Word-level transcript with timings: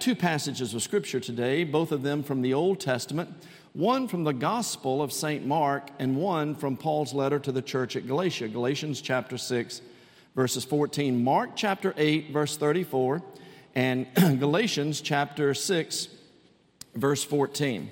two 0.00 0.14
passages 0.14 0.72
of 0.72 0.82
Scripture 0.82 1.20
today, 1.20 1.62
both 1.62 1.92
of 1.92 2.02
them 2.02 2.22
from 2.22 2.40
the 2.40 2.54
Old 2.54 2.80
Testament, 2.80 3.28
one 3.74 4.08
from 4.08 4.24
the 4.24 4.32
Gospel 4.32 5.02
of 5.02 5.12
St. 5.12 5.46
Mark, 5.46 5.90
and 5.98 6.16
one 6.16 6.54
from 6.54 6.76
Paul's 6.76 7.12
letter 7.12 7.38
to 7.38 7.52
the 7.52 7.60
church 7.60 7.96
at 7.96 8.06
Galatia, 8.06 8.48
Galatians 8.48 9.02
chapter 9.02 9.36
6, 9.36 9.82
verses 10.34 10.64
14. 10.64 11.22
Mark 11.22 11.50
chapter 11.54 11.92
8, 11.98 12.30
verse 12.30 12.56
34, 12.56 13.22
and 13.74 14.06
Galatians 14.14 15.02
chapter 15.02 15.52
6, 15.52 16.08
verse 16.94 17.22
14. 17.22 17.90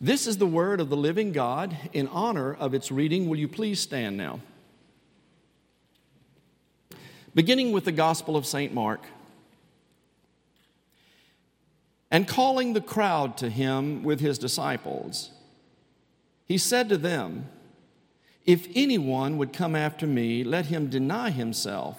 This 0.00 0.28
is 0.28 0.38
the 0.38 0.46
word 0.46 0.80
of 0.80 0.90
the 0.90 0.96
living 0.96 1.32
God. 1.32 1.76
In 1.92 2.06
honor 2.08 2.54
of 2.54 2.72
its 2.72 2.92
reading, 2.92 3.28
will 3.28 3.38
you 3.38 3.48
please 3.48 3.80
stand 3.80 4.16
now? 4.16 4.40
Beginning 7.34 7.72
with 7.72 7.84
the 7.84 7.92
Gospel 7.92 8.36
of 8.36 8.46
St. 8.46 8.72
Mark. 8.72 9.00
And 12.12 12.28
calling 12.28 12.74
the 12.74 12.82
crowd 12.82 13.38
to 13.38 13.48
him 13.48 14.02
with 14.02 14.20
his 14.20 14.38
disciples, 14.38 15.30
he 16.44 16.58
said 16.58 16.90
to 16.90 16.98
them, 16.98 17.48
If 18.44 18.68
anyone 18.74 19.38
would 19.38 19.54
come 19.54 19.74
after 19.74 20.06
me, 20.06 20.44
let 20.44 20.66
him 20.66 20.90
deny 20.90 21.30
himself 21.30 21.98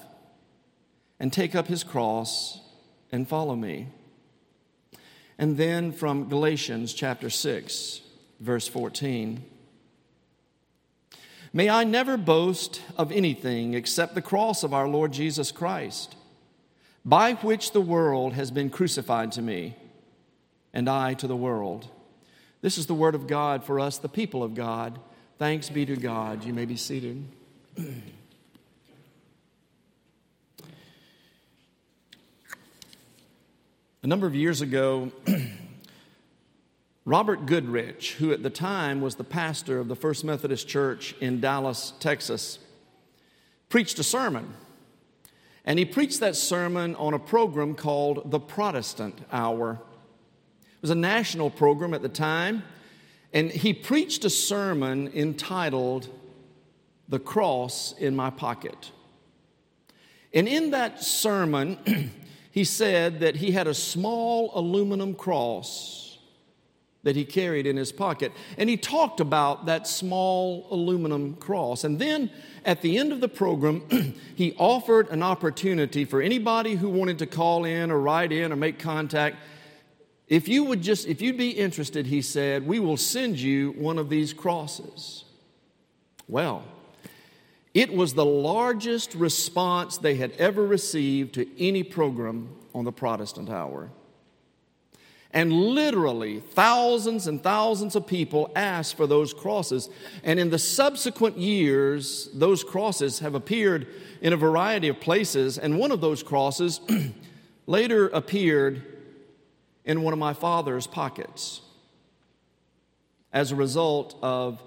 and 1.19 1.33
take 1.33 1.55
up 1.55 1.65
his 1.65 1.83
cross 1.83 2.61
and 3.11 3.27
follow 3.27 3.55
me. 3.55 3.87
And 5.39 5.57
then 5.57 5.91
from 5.91 6.29
Galatians 6.29 6.93
chapter 6.93 7.31
6, 7.31 8.01
verse 8.39 8.67
14. 8.67 9.43
May 11.51 11.71
I 11.71 11.85
never 11.85 12.17
boast 12.17 12.83
of 12.97 13.11
anything 13.11 13.73
except 13.73 14.13
the 14.13 14.21
cross 14.21 14.61
of 14.61 14.75
our 14.75 14.87
Lord 14.87 15.11
Jesus 15.11 15.51
Christ, 15.51 16.15
by 17.03 17.33
which 17.33 17.71
the 17.71 17.81
world 17.81 18.33
has 18.33 18.51
been 18.51 18.69
crucified 18.69 19.31
to 19.31 19.41
me 19.41 19.75
and 20.73 20.89
I 20.89 21.13
to 21.15 21.27
the 21.27 21.35
world. 21.35 21.87
This 22.61 22.77
is 22.77 22.87
the 22.87 22.93
word 22.93 23.15
of 23.15 23.27
God 23.27 23.63
for 23.63 23.79
us, 23.79 23.97
the 23.97 24.09
people 24.09 24.41
of 24.41 24.55
God. 24.55 24.99
Thanks 25.37 25.69
be 25.69 25.85
to 25.85 25.95
God. 25.95 26.43
You 26.43 26.53
may 26.53 26.65
be 26.65 26.77
seated. 26.77 27.25
A 34.01 34.07
number 34.07 34.27
of 34.27 34.35
years 34.35 34.61
ago, 34.61 35.11
Robert 37.05 37.45
Goodrich, 37.45 38.13
who 38.13 38.31
at 38.31 38.43
the 38.43 38.49
time 38.49 39.01
was 39.01 39.15
the 39.15 39.23
pastor 39.23 39.79
of 39.79 39.87
the 39.87 39.95
First 39.95 40.23
Methodist 40.23 40.67
Church 40.67 41.15
in 41.19 41.39
Dallas, 41.39 41.93
Texas, 41.99 42.59
preached 43.69 43.99
a 43.99 44.03
sermon. 44.03 44.53
And 45.65 45.79
he 45.79 45.85
preached 45.85 46.19
that 46.19 46.35
sermon 46.35 46.95
on 46.95 47.13
a 47.13 47.19
program 47.19 47.75
called 47.75 48.31
the 48.31 48.39
Protestant 48.39 49.19
Hour 49.31 49.79
was 50.83 50.91
a 50.91 50.95
national 50.95 51.49
program 51.49 51.93
at 51.93 52.01
the 52.01 52.09
time, 52.09 52.61
and 53.31 53.49
he 53.49 53.73
preached 53.73 54.25
a 54.25 54.29
sermon 54.29 55.09
entitled 55.15 56.09
The 57.07 57.19
Cross 57.19 57.95
in 57.97 58.17
My 58.17 58.29
Pocket. 58.29 58.91
And 60.33 60.45
in 60.45 60.71
that 60.71 61.01
sermon, 61.01 62.11
he 62.51 62.65
said 62.65 63.21
that 63.21 63.37
he 63.37 63.51
had 63.51 63.65
a 63.65 63.73
small 63.73 64.51
aluminum 64.53 65.15
cross 65.15 66.19
that 67.03 67.15
he 67.15 67.23
carried 67.23 67.65
in 67.65 67.77
his 67.77 67.93
pocket. 67.93 68.33
And 68.57 68.69
he 68.69 68.75
talked 68.75 69.21
about 69.21 69.67
that 69.67 69.87
small 69.87 70.67
aluminum 70.69 71.35
cross. 71.35 71.85
And 71.85 71.97
then 71.97 72.29
at 72.65 72.81
the 72.81 72.97
end 72.97 73.13
of 73.13 73.21
the 73.21 73.29
program, 73.29 73.83
he 74.35 74.53
offered 74.57 75.09
an 75.11 75.23
opportunity 75.23 76.03
for 76.03 76.21
anybody 76.21 76.75
who 76.75 76.89
wanted 76.89 77.19
to 77.19 77.25
call 77.25 77.63
in 77.63 77.89
or 77.89 77.99
write 77.99 78.33
in 78.33 78.51
or 78.51 78.57
make 78.57 78.79
contact 78.79 79.37
if 80.33 80.47
you 80.47 80.63
would 80.63 80.81
just, 80.81 81.07
if 81.07 81.21
you'd 81.21 81.37
be 81.37 81.51
interested, 81.51 82.07
he 82.07 82.23
said, 82.23 82.65
we 82.65 82.79
will 82.79 82.97
send 82.97 83.37
you 83.37 83.73
one 83.73 83.99
of 83.99 84.09
these 84.09 84.33
crosses. 84.33 85.25
Well, 86.27 86.63
it 87.75 87.93
was 87.93 88.15
the 88.15 88.25
largest 88.25 89.13
response 89.13 89.99
they 89.99 90.15
had 90.15 90.31
ever 90.39 90.65
received 90.65 91.35
to 91.35 91.47
any 91.63 91.83
program 91.83 92.49
on 92.73 92.83
the 92.83 92.91
Protestant 92.91 93.51
Hour. 93.51 93.91
And 95.29 95.53
literally, 95.53 96.39
thousands 96.39 97.27
and 97.27 97.43
thousands 97.43 97.95
of 97.95 98.07
people 98.07 98.51
asked 98.55 98.97
for 98.97 99.05
those 99.05 99.35
crosses. 99.35 99.87
And 100.23 100.39
in 100.39 100.49
the 100.49 100.57
subsequent 100.57 101.37
years, 101.37 102.27
those 102.33 102.63
crosses 102.63 103.19
have 103.19 103.35
appeared 103.35 103.85
in 104.19 104.33
a 104.33 104.37
variety 104.37 104.87
of 104.87 104.99
places. 104.99 105.59
And 105.59 105.77
one 105.77 105.91
of 105.91 106.01
those 106.01 106.23
crosses 106.23 106.81
later 107.67 108.07
appeared 108.07 108.92
in 109.85 110.01
one 110.01 110.13
of 110.13 110.19
my 110.19 110.33
father's 110.33 110.87
pockets 110.87 111.61
as 113.31 113.51
a 113.51 113.55
result 113.55 114.15
of 114.21 114.61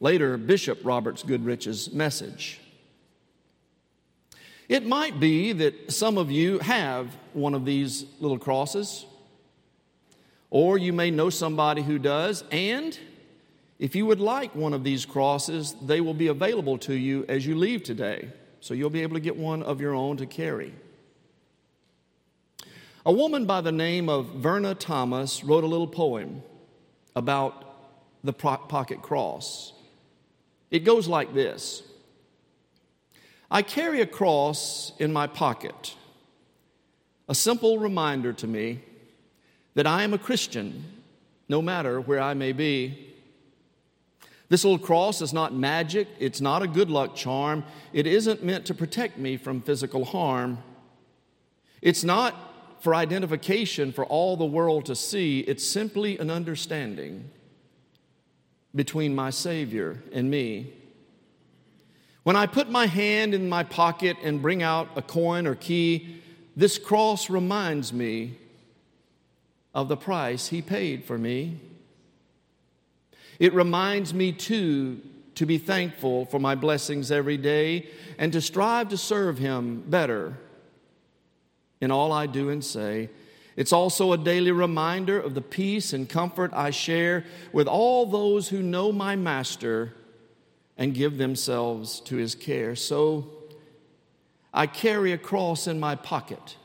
later 0.00 0.36
Bishop 0.36 0.80
Roberts 0.84 1.22
Goodrich's 1.22 1.92
message. 1.92 2.60
It 4.68 4.86
might 4.86 5.18
be 5.18 5.52
that 5.52 5.92
some 5.92 6.18
of 6.18 6.30
you 6.30 6.58
have 6.58 7.08
one 7.32 7.54
of 7.54 7.64
these 7.64 8.04
little 8.20 8.38
crosses, 8.38 9.06
or 10.50 10.78
you 10.78 10.92
may 10.92 11.10
know 11.10 11.30
somebody 11.30 11.82
who 11.82 11.98
does, 11.98 12.44
and 12.50 12.98
if 13.78 13.94
you 13.94 14.06
would 14.06 14.20
like 14.20 14.54
one 14.54 14.74
of 14.74 14.84
these 14.84 15.06
crosses, 15.06 15.74
they 15.82 16.00
will 16.00 16.14
be 16.14 16.26
available 16.26 16.78
to 16.78 16.94
you 16.94 17.24
as 17.28 17.46
you 17.46 17.56
leave 17.56 17.82
today. 17.82 18.28
So 18.60 18.74
you'll 18.74 18.90
be 18.90 19.02
able 19.02 19.14
to 19.14 19.20
get 19.20 19.36
one 19.36 19.62
of 19.62 19.80
your 19.80 19.94
own 19.94 20.16
to 20.16 20.26
carry. 20.26 20.74
A 23.06 23.12
woman 23.12 23.46
by 23.46 23.60
the 23.60 23.72
name 23.72 24.08
of 24.08 24.26
Verna 24.26 24.74
Thomas 24.74 25.44
wrote 25.44 25.64
a 25.64 25.68
little 25.68 25.86
poem 25.86 26.42
about 27.14 27.64
the 28.24 28.32
pocket 28.32 29.02
cross. 29.02 29.72
It 30.70 30.80
goes 30.80 31.08
like 31.08 31.32
this 31.34 31.82
I 33.50 33.62
carry 33.62 34.00
a 34.00 34.06
cross 34.06 34.92
in 34.98 35.12
my 35.12 35.26
pocket, 35.26 35.94
a 37.28 37.34
simple 37.34 37.78
reminder 37.78 38.32
to 38.34 38.46
me 38.46 38.80
that 39.74 39.86
I 39.86 40.02
am 40.02 40.12
a 40.12 40.18
Christian 40.18 40.84
no 41.48 41.62
matter 41.62 42.00
where 42.00 42.20
I 42.20 42.34
may 42.34 42.52
be. 42.52 43.06
This 44.50 44.64
little 44.64 44.78
cross 44.78 45.22
is 45.22 45.32
not 45.32 45.54
magic, 45.54 46.08
it's 46.18 46.40
not 46.40 46.62
a 46.62 46.66
good 46.66 46.90
luck 46.90 47.14
charm, 47.14 47.64
it 47.92 48.06
isn't 48.06 48.42
meant 48.42 48.66
to 48.66 48.74
protect 48.74 49.18
me 49.18 49.36
from 49.36 49.62
physical 49.62 50.04
harm. 50.04 50.58
It's 51.80 52.02
not 52.02 52.47
for 52.80 52.94
identification 52.94 53.92
for 53.92 54.04
all 54.04 54.36
the 54.36 54.44
world 54.44 54.86
to 54.86 54.94
see, 54.94 55.40
it's 55.40 55.64
simply 55.64 56.18
an 56.18 56.30
understanding 56.30 57.30
between 58.74 59.14
my 59.14 59.30
Savior 59.30 60.02
and 60.12 60.30
me. 60.30 60.72
When 62.22 62.36
I 62.36 62.46
put 62.46 62.70
my 62.70 62.86
hand 62.86 63.34
in 63.34 63.48
my 63.48 63.62
pocket 63.64 64.16
and 64.22 64.42
bring 64.42 64.62
out 64.62 64.88
a 64.96 65.02
coin 65.02 65.46
or 65.46 65.54
key, 65.54 66.20
this 66.56 66.78
cross 66.78 67.30
reminds 67.30 67.92
me 67.92 68.36
of 69.74 69.88
the 69.88 69.96
price 69.96 70.48
He 70.48 70.60
paid 70.60 71.04
for 71.04 71.16
me. 71.16 71.60
It 73.38 73.54
reminds 73.54 74.12
me, 74.12 74.32
too, 74.32 75.00
to 75.36 75.46
be 75.46 75.58
thankful 75.58 76.26
for 76.26 76.38
my 76.38 76.54
blessings 76.54 77.10
every 77.10 77.36
day 77.36 77.88
and 78.18 78.32
to 78.32 78.40
strive 78.40 78.88
to 78.88 78.96
serve 78.96 79.38
Him 79.38 79.84
better 79.86 80.36
in 81.80 81.90
all 81.90 82.12
I 82.12 82.26
do 82.26 82.50
and 82.50 82.64
say. 82.64 83.08
It's 83.56 83.72
also 83.72 84.12
a 84.12 84.18
daily 84.18 84.52
reminder 84.52 85.18
of 85.18 85.34
the 85.34 85.40
peace 85.40 85.92
and 85.92 86.08
comfort 86.08 86.52
I 86.54 86.70
share 86.70 87.24
with 87.52 87.66
all 87.66 88.06
those 88.06 88.48
who 88.48 88.62
know 88.62 88.92
my 88.92 89.16
Master 89.16 89.94
and 90.76 90.94
give 90.94 91.18
themselves 91.18 91.98
to 92.00 92.16
his 92.16 92.36
care. 92.36 92.76
So 92.76 93.26
I 94.54 94.66
carry 94.66 95.12
a 95.12 95.18
cross 95.18 95.66
in 95.66 95.80
my 95.80 95.96
pocket, 95.96 96.56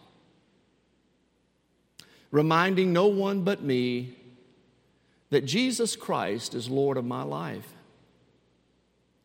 reminding 2.29 2.93
no 2.93 3.07
one 3.07 3.43
but 3.43 3.63
me 3.63 4.15
that 5.31 5.45
Jesus 5.45 5.95
Christ 5.95 6.53
is 6.53 6.69
Lord 6.69 6.97
of 6.97 7.05
my 7.05 7.23
life, 7.23 7.73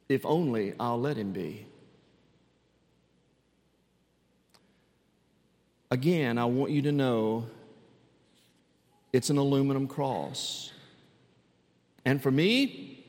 if 0.08 0.24
only 0.24 0.72
I'll 0.80 0.98
let 0.98 1.18
him 1.18 1.32
be. 1.32 1.66
Again, 5.90 6.36
I 6.36 6.44
want 6.44 6.70
you 6.70 6.82
to 6.82 6.92
know 6.92 7.46
it's 9.12 9.30
an 9.30 9.38
aluminum 9.38 9.86
cross. 9.86 10.72
And 12.04 12.22
for 12.22 12.30
me, 12.30 13.06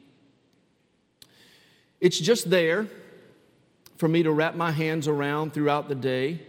it's 2.00 2.20
just 2.20 2.50
there 2.50 2.88
for 3.98 4.08
me 4.08 4.24
to 4.24 4.32
wrap 4.32 4.56
my 4.56 4.72
hands 4.72 5.08
around 5.08 5.54
throughout 5.54 5.90
the 5.90 5.96
day. 5.96 6.42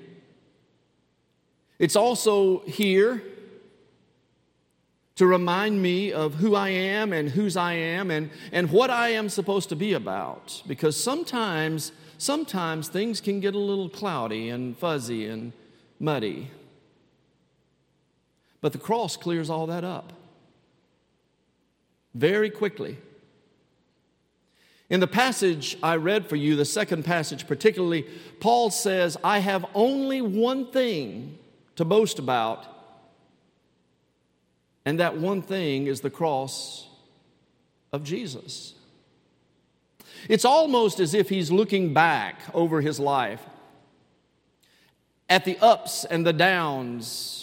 It's 1.81 1.97
also 1.97 2.61
here 2.61 3.23
to 5.17 5.27
remind 5.27 5.83
me 5.83 6.13
of 6.13 6.35
who 6.35 6.55
I 6.55 6.69
am 6.69 7.13
and 7.13 7.29
whose 7.29 7.57
I 7.57 7.75
am 7.75 8.11
and, 8.11 8.31
and 8.53 8.71
what 8.71 8.89
I 8.89 9.11
am 9.11 9.29
supposed 9.29 9.69
to 9.71 9.77
be 9.77 9.95
about. 9.95 10.63
Because 10.67 10.97
sometimes, 10.97 11.91
sometimes 12.19 12.89
things 12.89 13.21
can 13.21 13.41
get 13.41 13.55
a 13.55 13.59
little 13.59 13.89
cloudy 13.89 14.49
and 14.49 14.79
fuzzy 14.79 15.27
and 15.27 15.53
muddy. 16.01 16.51
But 18.61 18.73
the 18.73 18.79
cross 18.79 19.17
clears 19.17 19.51
all 19.51 19.67
that 19.69 19.85
up 19.85 20.13
very 22.15 22.51
quickly. 22.51 22.99
In 24.89 24.99
the 24.99 25.07
passage 25.07 25.79
I 25.83 25.97
read 25.97 26.29
for 26.29 26.35
you, 26.35 26.57
the 26.57 26.65
second 26.65 27.05
passage 27.05 27.47
particularly, 27.47 28.07
Paul 28.41 28.71
says, 28.71 29.17
I 29.23 29.39
have 29.39 29.65
only 29.75 30.21
one 30.21 30.73
thing 30.73 31.39
to 31.77 31.85
boast 31.85 32.19
about, 32.19 32.67
and 34.85 34.99
that 34.99 35.17
one 35.17 35.43
thing 35.43 35.87
is 35.87 36.01
the 36.01 36.11
cross 36.11 36.89
of 37.93 38.03
Jesus. 38.03 38.75
It's 40.29 40.45
almost 40.45 40.99
as 40.99 41.15
if 41.15 41.29
he's 41.29 41.53
looking 41.53 41.95
back 41.95 42.41
over 42.53 42.81
his 42.81 42.99
life 42.99 43.41
at 45.31 45.47
the 45.47 45.57
ups 45.61 46.05
and 46.05 46.27
the 46.27 46.33
downs 46.35 47.41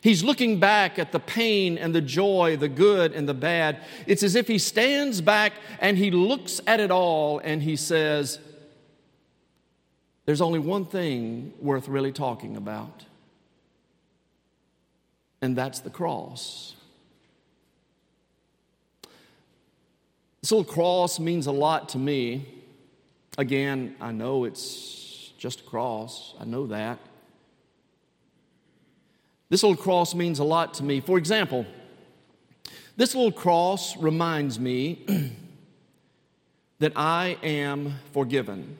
He's 0.00 0.22
looking 0.22 0.60
back 0.60 0.98
at 0.98 1.12
the 1.12 1.18
pain 1.18 1.76
and 1.76 1.94
the 1.94 2.00
joy, 2.00 2.56
the 2.56 2.68
good 2.68 3.12
and 3.12 3.28
the 3.28 3.34
bad. 3.34 3.82
It's 4.06 4.22
as 4.22 4.36
if 4.36 4.46
he 4.46 4.58
stands 4.58 5.20
back 5.20 5.52
and 5.80 5.98
he 5.98 6.10
looks 6.10 6.60
at 6.66 6.80
it 6.80 6.90
all 6.90 7.40
and 7.40 7.62
he 7.62 7.74
says, 7.74 8.38
There's 10.24 10.40
only 10.40 10.60
one 10.60 10.84
thing 10.84 11.52
worth 11.60 11.88
really 11.88 12.12
talking 12.12 12.56
about, 12.56 13.04
and 15.42 15.56
that's 15.56 15.80
the 15.80 15.90
cross. 15.90 16.76
This 20.40 20.52
little 20.52 20.72
cross 20.72 21.18
means 21.18 21.48
a 21.48 21.52
lot 21.52 21.88
to 21.90 21.98
me. 21.98 22.46
Again, 23.36 23.96
I 24.00 24.12
know 24.12 24.44
it's 24.44 25.07
just 25.38 25.60
a 25.60 25.64
cross, 25.64 26.34
I 26.38 26.44
know 26.44 26.66
that. 26.66 26.98
This 29.48 29.62
little 29.62 29.82
cross 29.82 30.14
means 30.14 30.40
a 30.40 30.44
lot 30.44 30.74
to 30.74 30.82
me. 30.82 31.00
For 31.00 31.16
example, 31.16 31.64
this 32.96 33.14
little 33.14 33.32
cross 33.32 33.96
reminds 33.96 34.58
me 34.58 35.06
that 36.80 36.92
I 36.96 37.38
am 37.42 37.94
forgiven. 38.12 38.76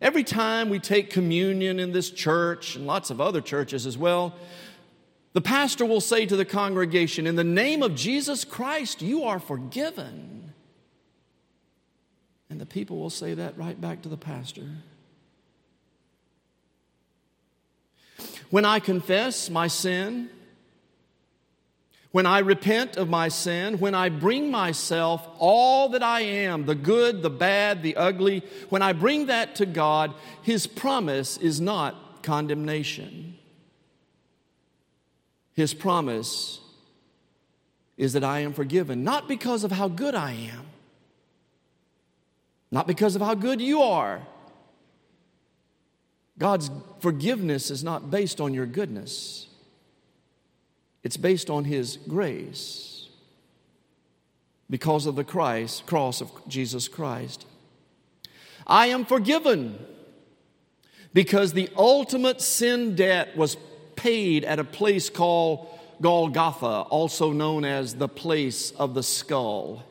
Every 0.00 0.22
time 0.22 0.68
we 0.68 0.78
take 0.78 1.10
communion 1.10 1.80
in 1.80 1.90
this 1.90 2.10
church 2.10 2.76
and 2.76 2.86
lots 2.86 3.10
of 3.10 3.20
other 3.20 3.40
churches 3.40 3.84
as 3.84 3.98
well, 3.98 4.34
the 5.32 5.40
pastor 5.40 5.84
will 5.84 6.00
say 6.00 6.24
to 6.26 6.36
the 6.36 6.44
congregation, 6.44 7.26
In 7.26 7.34
the 7.34 7.42
name 7.42 7.82
of 7.82 7.94
Jesus 7.94 8.44
Christ, 8.44 9.02
you 9.02 9.24
are 9.24 9.40
forgiven. 9.40 10.52
And 12.50 12.60
the 12.60 12.66
people 12.66 12.98
will 12.98 13.10
say 13.10 13.34
that 13.34 13.58
right 13.58 13.78
back 13.80 14.02
to 14.02 14.08
the 14.08 14.16
pastor. 14.16 14.68
When 18.50 18.64
I 18.64 18.80
confess 18.80 19.50
my 19.50 19.66
sin, 19.66 20.30
when 22.10 22.24
I 22.24 22.38
repent 22.38 22.96
of 22.96 23.08
my 23.08 23.28
sin, 23.28 23.78
when 23.78 23.94
I 23.94 24.08
bring 24.08 24.50
myself, 24.50 25.26
all 25.38 25.90
that 25.90 26.02
I 26.02 26.22
am, 26.22 26.64
the 26.64 26.74
good, 26.74 27.22
the 27.22 27.30
bad, 27.30 27.82
the 27.82 27.96
ugly, 27.96 28.42
when 28.70 28.80
I 28.80 28.94
bring 28.94 29.26
that 29.26 29.56
to 29.56 29.66
God, 29.66 30.14
His 30.42 30.66
promise 30.66 31.36
is 31.36 31.60
not 31.60 32.22
condemnation. 32.22 33.36
His 35.52 35.74
promise 35.74 36.60
is 37.98 38.14
that 38.14 38.24
I 38.24 38.40
am 38.40 38.54
forgiven, 38.54 39.04
not 39.04 39.28
because 39.28 39.64
of 39.64 39.72
how 39.72 39.88
good 39.88 40.14
I 40.14 40.32
am, 40.32 40.66
not 42.70 42.86
because 42.86 43.16
of 43.16 43.22
how 43.22 43.34
good 43.34 43.60
you 43.60 43.82
are 43.82 44.22
God's 46.38 46.70
forgiveness 47.00 47.70
is 47.70 47.82
not 47.82 48.10
based 48.10 48.40
on 48.40 48.54
your 48.54 48.66
goodness, 48.66 49.46
it's 51.02 51.16
based 51.16 51.50
on 51.50 51.64
His 51.64 51.96
grace 52.08 53.08
because 54.70 55.06
of 55.06 55.16
the 55.16 55.24
Christ, 55.24 55.86
cross 55.86 56.20
of 56.20 56.30
Jesus 56.46 56.88
Christ. 56.88 57.46
I 58.66 58.88
am 58.88 59.06
forgiven 59.06 59.78
because 61.14 61.54
the 61.54 61.70
ultimate 61.76 62.40
sin 62.40 62.94
debt 62.94 63.36
was 63.36 63.56
paid 63.96 64.44
at 64.44 64.58
a 64.58 64.64
place 64.64 65.08
called 65.08 65.68
Golgotha, 66.00 66.82
also 66.90 67.32
known 67.32 67.64
as 67.64 67.94
the 67.94 68.08
place 68.08 68.70
of 68.72 68.94
the 68.94 69.02
skull. 69.02 69.82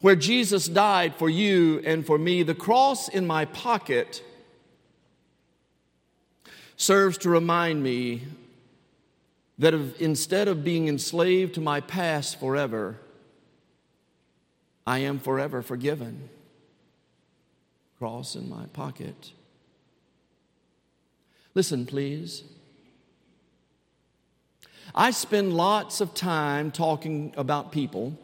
Where 0.00 0.16
Jesus 0.16 0.68
died 0.68 1.16
for 1.16 1.28
you 1.28 1.80
and 1.84 2.06
for 2.06 2.18
me, 2.18 2.42
the 2.42 2.54
cross 2.54 3.08
in 3.08 3.26
my 3.26 3.46
pocket 3.46 4.22
serves 6.76 7.18
to 7.18 7.28
remind 7.28 7.82
me 7.82 8.22
that 9.58 9.74
of, 9.74 10.00
instead 10.00 10.46
of 10.46 10.62
being 10.62 10.86
enslaved 10.86 11.54
to 11.54 11.60
my 11.60 11.80
past 11.80 12.38
forever, 12.38 13.00
I 14.86 15.00
am 15.00 15.18
forever 15.18 15.62
forgiven. 15.62 16.28
Cross 17.98 18.36
in 18.36 18.48
my 18.48 18.66
pocket. 18.66 19.32
Listen, 21.54 21.84
please. 21.84 22.44
I 24.94 25.10
spend 25.10 25.52
lots 25.52 26.00
of 26.00 26.14
time 26.14 26.70
talking 26.70 27.34
about 27.36 27.72
people 27.72 28.16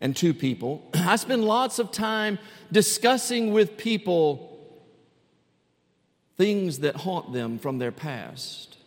and 0.00 0.16
to 0.16 0.32
people. 0.32 0.88
I 0.94 1.16
spend 1.16 1.44
lots 1.44 1.78
of 1.78 1.92
time 1.92 2.38
discussing 2.72 3.52
with 3.52 3.76
people 3.76 4.46
things 6.36 6.78
that 6.78 6.96
haunt 6.96 7.32
them 7.32 7.58
from 7.58 7.78
their 7.78 7.92
past. 7.92 8.78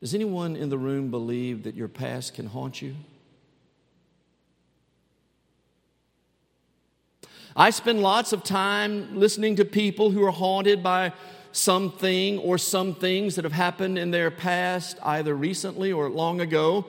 Does 0.00 0.14
anyone 0.14 0.56
in 0.56 0.68
the 0.68 0.78
room 0.78 1.10
believe 1.10 1.62
that 1.62 1.74
your 1.74 1.88
past 1.88 2.34
can 2.34 2.46
haunt 2.46 2.82
you? 2.82 2.96
I 7.54 7.70
spend 7.70 8.02
lots 8.02 8.32
of 8.34 8.42
time 8.44 9.16
listening 9.16 9.56
to 9.56 9.64
people 9.64 10.10
who 10.10 10.22
are 10.24 10.30
haunted 10.30 10.82
by 10.82 11.12
something 11.52 12.38
or 12.40 12.58
some 12.58 12.94
things 12.94 13.36
that 13.36 13.44
have 13.44 13.52
happened 13.52 13.96
in 13.96 14.10
their 14.10 14.30
past, 14.30 14.98
either 15.02 15.34
recently 15.34 15.90
or 15.90 16.10
long 16.10 16.40
ago. 16.40 16.84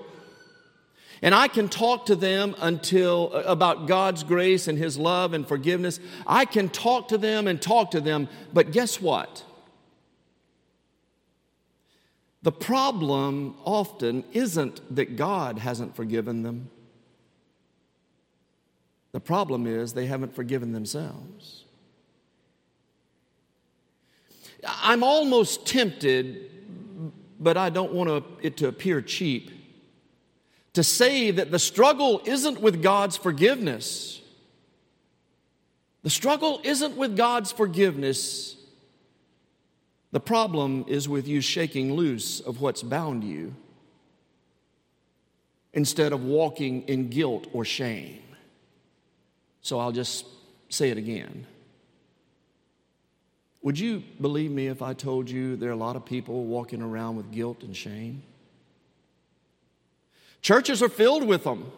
And 1.22 1.34
I 1.34 1.48
can 1.48 1.68
talk 1.68 2.08
to 2.08 2.16
them 2.16 2.56
until 2.60 3.32
uh, 3.34 3.44
about 3.44 3.88
God's 3.88 4.24
grace 4.24 4.68
and 4.68 4.78
His 4.78 4.98
love 4.98 5.34
and 5.34 5.48
forgiveness. 5.48 6.00
I 6.26 6.46
can 6.46 6.70
talk 6.70 7.08
to 7.10 7.18
them 7.18 7.48
and 7.48 7.62
talk 7.62 7.92
to 7.92 8.02
them, 8.02 8.30
but 8.54 8.72
guess 8.72 9.02
what? 9.02 9.44
The 12.44 12.52
problem 12.52 13.56
often 13.66 14.24
isn't 14.32 14.96
that 14.96 15.16
God 15.16 15.58
hasn't 15.58 15.96
forgiven 15.96 16.44
them. 16.44 16.70
The 19.12 19.20
problem 19.20 19.66
is 19.66 19.94
they 19.94 20.06
haven't 20.06 20.36
forgiven 20.36 20.74
themselves. 20.74 21.66
I'm 24.66 25.04
almost 25.04 25.66
tempted, 25.66 26.52
but 27.40 27.58
I 27.58 27.70
don't 27.70 27.94
want 27.94 28.24
it 28.42 28.58
to 28.58 28.68
appear 28.68 29.02
cheap 29.02 29.57
to 30.78 30.84
say 30.84 31.32
that 31.32 31.50
the 31.50 31.58
struggle 31.58 32.22
isn't 32.26 32.62
with 32.62 32.84
God's 32.84 33.18
forgiveness. 33.18 34.22
The 36.04 36.12
struggle 36.12 36.62
isn't 36.64 36.96
with 36.96 37.18
God's 37.18 37.52
forgiveness. 37.52 38.56
The 40.12 40.20
problem 40.20 40.86
is 40.88 41.10
with 41.10 41.28
you 41.28 41.42
shaking 41.42 41.94
loose 41.96 42.42
of 42.42 42.62
what's 42.62 42.84
bound 42.84 43.24
you 43.24 43.56
instead 45.74 46.14
of 46.14 46.24
walking 46.24 46.84
in 46.84 47.10
guilt 47.10 47.48
or 47.54 47.66
shame. 47.66 48.22
So 49.62 49.80
I'll 49.80 49.92
just 49.92 50.28
say 50.70 50.92
it 50.92 50.98
again. 51.00 51.48
Would 53.64 53.80
you 53.80 54.04
believe 54.22 54.52
me 54.52 54.68
if 54.68 54.84
I 54.84 54.94
told 54.94 55.28
you 55.28 55.56
there 55.56 55.70
are 55.70 55.74
a 55.74 55.76
lot 55.76 55.96
of 55.96 56.06
people 56.06 56.46
walking 56.46 56.84
around 56.84 57.18
with 57.18 57.32
guilt 57.32 57.64
and 57.64 57.76
shame? 57.76 58.22
Churches 60.42 60.82
are 60.82 60.90
filled 60.90 61.26
with 61.26 61.44
them. 61.44 61.72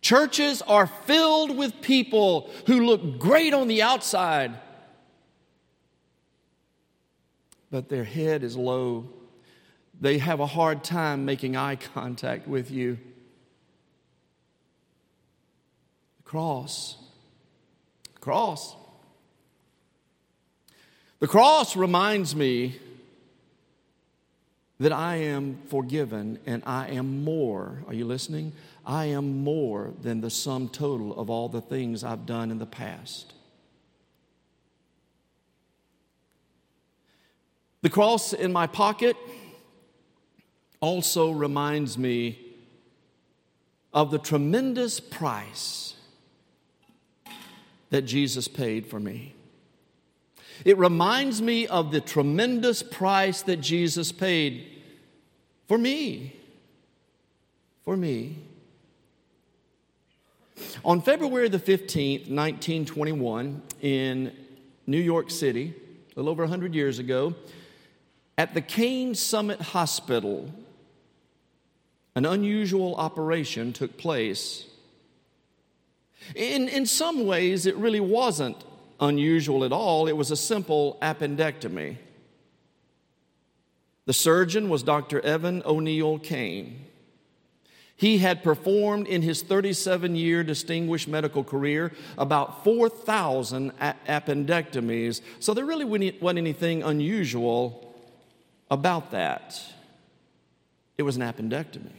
Churches 0.00 0.62
are 0.62 0.86
filled 0.86 1.56
with 1.56 1.80
people 1.80 2.50
who 2.66 2.86
look 2.86 3.18
great 3.18 3.52
on 3.52 3.68
the 3.68 3.82
outside, 3.82 4.52
but 7.70 7.88
their 7.88 8.04
head 8.04 8.44
is 8.44 8.56
low. 8.56 9.08
They 10.00 10.18
have 10.18 10.38
a 10.38 10.46
hard 10.46 10.84
time 10.84 11.24
making 11.24 11.56
eye 11.56 11.76
contact 11.76 12.46
with 12.46 12.70
you. 12.70 12.98
The 16.18 16.22
cross. 16.22 16.96
Cross. 18.20 18.76
The 21.18 21.26
cross 21.26 21.76
reminds 21.76 22.36
me 22.36 22.78
that 24.80 24.92
I 24.92 25.16
am 25.16 25.58
forgiven 25.66 26.38
and 26.46 26.62
I 26.64 26.88
am 26.88 27.24
more. 27.24 27.82
Are 27.86 27.94
you 27.94 28.04
listening? 28.04 28.52
I 28.86 29.06
am 29.06 29.42
more 29.42 29.92
than 30.00 30.20
the 30.20 30.30
sum 30.30 30.68
total 30.68 31.18
of 31.18 31.30
all 31.30 31.48
the 31.48 31.60
things 31.60 32.04
I've 32.04 32.26
done 32.26 32.50
in 32.50 32.58
the 32.58 32.66
past. 32.66 33.32
The 37.82 37.90
cross 37.90 38.32
in 38.32 38.52
my 38.52 38.66
pocket 38.66 39.16
also 40.80 41.30
reminds 41.30 41.98
me 41.98 42.38
of 43.92 44.10
the 44.10 44.18
tremendous 44.18 45.00
price 45.00 45.94
that 47.90 48.02
Jesus 48.02 48.46
paid 48.46 48.86
for 48.86 49.00
me. 49.00 49.34
It 50.64 50.78
reminds 50.78 51.40
me 51.40 51.66
of 51.66 51.90
the 51.90 52.00
tremendous 52.00 52.82
price 52.82 53.42
that 53.42 53.58
Jesus 53.58 54.12
paid 54.12 54.66
for 55.66 55.78
me. 55.78 56.34
For 57.84 57.96
me. 57.96 58.36
On 60.84 61.00
February 61.00 61.48
the 61.48 61.58
15th, 61.58 62.28
1921, 62.28 63.62
in 63.80 64.32
New 64.86 65.00
York 65.00 65.30
City, 65.30 65.74
a 66.16 66.18
little 66.18 66.30
over 66.30 66.42
100 66.42 66.74
years 66.74 66.98
ago, 66.98 67.34
at 68.36 68.54
the 68.54 68.60
Kane 68.60 69.14
Summit 69.14 69.60
Hospital, 69.60 70.52
an 72.14 72.26
unusual 72.26 72.96
operation 72.96 73.72
took 73.72 73.96
place. 73.96 74.66
In, 76.34 76.68
in 76.68 76.86
some 76.86 77.26
ways, 77.26 77.66
it 77.66 77.76
really 77.76 78.00
wasn't 78.00 78.56
unusual 79.00 79.64
at 79.64 79.72
all, 79.72 80.08
it 80.08 80.16
was 80.16 80.30
a 80.30 80.36
simple 80.36 80.98
appendectomy. 81.00 81.96
The 84.06 84.12
surgeon 84.12 84.68
was 84.68 84.82
Dr. 84.82 85.20
Evan 85.20 85.62
O'Neill 85.64 86.18
Kane. 86.18 86.86
He 87.94 88.18
had 88.18 88.44
performed 88.44 89.08
in 89.08 89.22
his 89.22 89.42
37 89.42 90.14
year 90.14 90.44
distinguished 90.44 91.08
medical 91.08 91.42
career 91.42 91.92
about 92.16 92.62
4,000 92.62 93.72
appendectomies, 93.78 95.20
so 95.40 95.52
there 95.52 95.64
really 95.64 95.84
wasn't 95.84 96.38
anything 96.38 96.84
unusual 96.84 97.94
about 98.70 99.10
that. 99.10 99.60
It 100.96 101.02
was 101.02 101.16
an 101.16 101.22
appendectomy. 101.22 101.90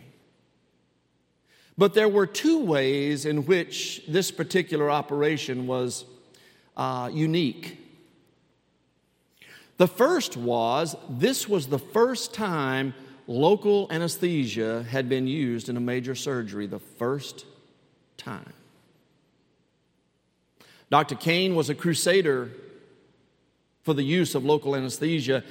But 1.78 1.94
there 1.94 2.10
were 2.10 2.28
two 2.28 2.60
ways 2.64 3.26
in 3.26 3.46
which 3.46 4.02
this 4.08 4.32
particular 4.32 4.90
operation 4.90 5.68
was 5.68 6.06
uh, 6.80 7.10
unique. 7.12 7.78
The 9.76 9.88
first 9.88 10.38
was 10.38 10.96
this 11.10 11.48
was 11.48 11.68
the 11.68 11.78
first 11.78 12.34
time 12.34 12.94
local 13.28 13.88
anesthesia 13.92 14.84
had 14.84 15.10
been 15.10 15.28
used 15.28 15.68
in 15.68 15.76
a 15.76 15.82
major 15.82 16.16
surgery, 16.16 16.68
the 16.68 16.80
first 16.80 17.46
time. 18.16 18.54
Dr. 20.90 21.16
Kane 21.16 21.54
was 21.54 21.70
a 21.70 21.76
crusader 21.76 22.50
for 23.84 23.94
the 23.94 24.04
use 24.04 24.34
of 24.34 24.46
local 24.46 24.74
anesthesia. 24.74 25.44